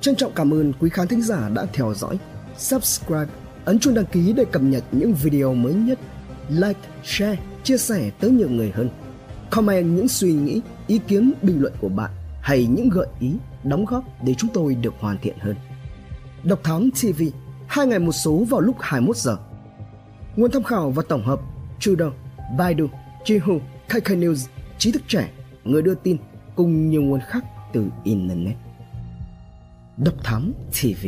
Trân 0.01 0.15
trọng 0.15 0.31
cảm 0.35 0.53
ơn 0.53 0.73
quý 0.79 0.89
khán 0.89 1.07
thính 1.07 1.21
giả 1.21 1.49
đã 1.49 1.65
theo 1.73 1.93
dõi, 1.93 2.19
subscribe, 2.57 3.27
ấn 3.65 3.79
chuông 3.79 3.93
đăng 3.93 4.05
ký 4.05 4.33
để 4.33 4.45
cập 4.51 4.61
nhật 4.61 4.83
những 4.91 5.13
video 5.13 5.53
mới 5.53 5.73
nhất, 5.73 5.99
like, 6.49 6.79
share, 7.03 7.39
chia 7.63 7.77
sẻ 7.77 8.11
tới 8.19 8.31
nhiều 8.31 8.49
người 8.49 8.71
hơn. 8.71 8.89
Comment 9.49 9.95
những 9.95 10.07
suy 10.07 10.33
nghĩ, 10.33 10.61
ý 10.87 10.99
kiến, 11.07 11.33
bình 11.41 11.61
luận 11.61 11.73
của 11.81 11.89
bạn 11.89 12.11
hay 12.41 12.65
những 12.65 12.89
gợi 12.89 13.07
ý, 13.19 13.33
đóng 13.63 13.85
góp 13.85 14.03
để 14.23 14.33
chúng 14.33 14.49
tôi 14.53 14.75
được 14.75 14.93
hoàn 14.99 15.17
thiện 15.21 15.35
hơn. 15.39 15.55
Độc 16.43 16.63
Thám 16.63 16.89
TV, 16.91 17.23
hai 17.67 17.87
ngày 17.87 17.99
một 17.99 18.11
số 18.11 18.45
vào 18.49 18.61
lúc 18.61 18.75
21 18.79 19.17
giờ 19.17 19.37
Nguồn 20.35 20.51
tham 20.51 20.63
khảo 20.63 20.91
và 20.91 21.03
tổng 21.09 21.23
hợp 21.23 21.39
Trudeau, 21.79 22.13
Baidu, 22.57 22.87
Jihu, 23.25 23.59
KK 23.87 24.07
News, 24.07 24.47
trí 24.77 24.91
thức 24.91 25.01
trẻ, 25.07 25.31
người 25.63 25.81
đưa 25.81 25.95
tin 25.95 26.17
cùng 26.55 26.89
nhiều 26.89 27.01
nguồn 27.01 27.19
khác 27.27 27.45
từ 27.73 27.85
Internet. 28.03 28.55
Độc 29.97 30.13
Thám 30.23 30.53
TV 30.81 31.07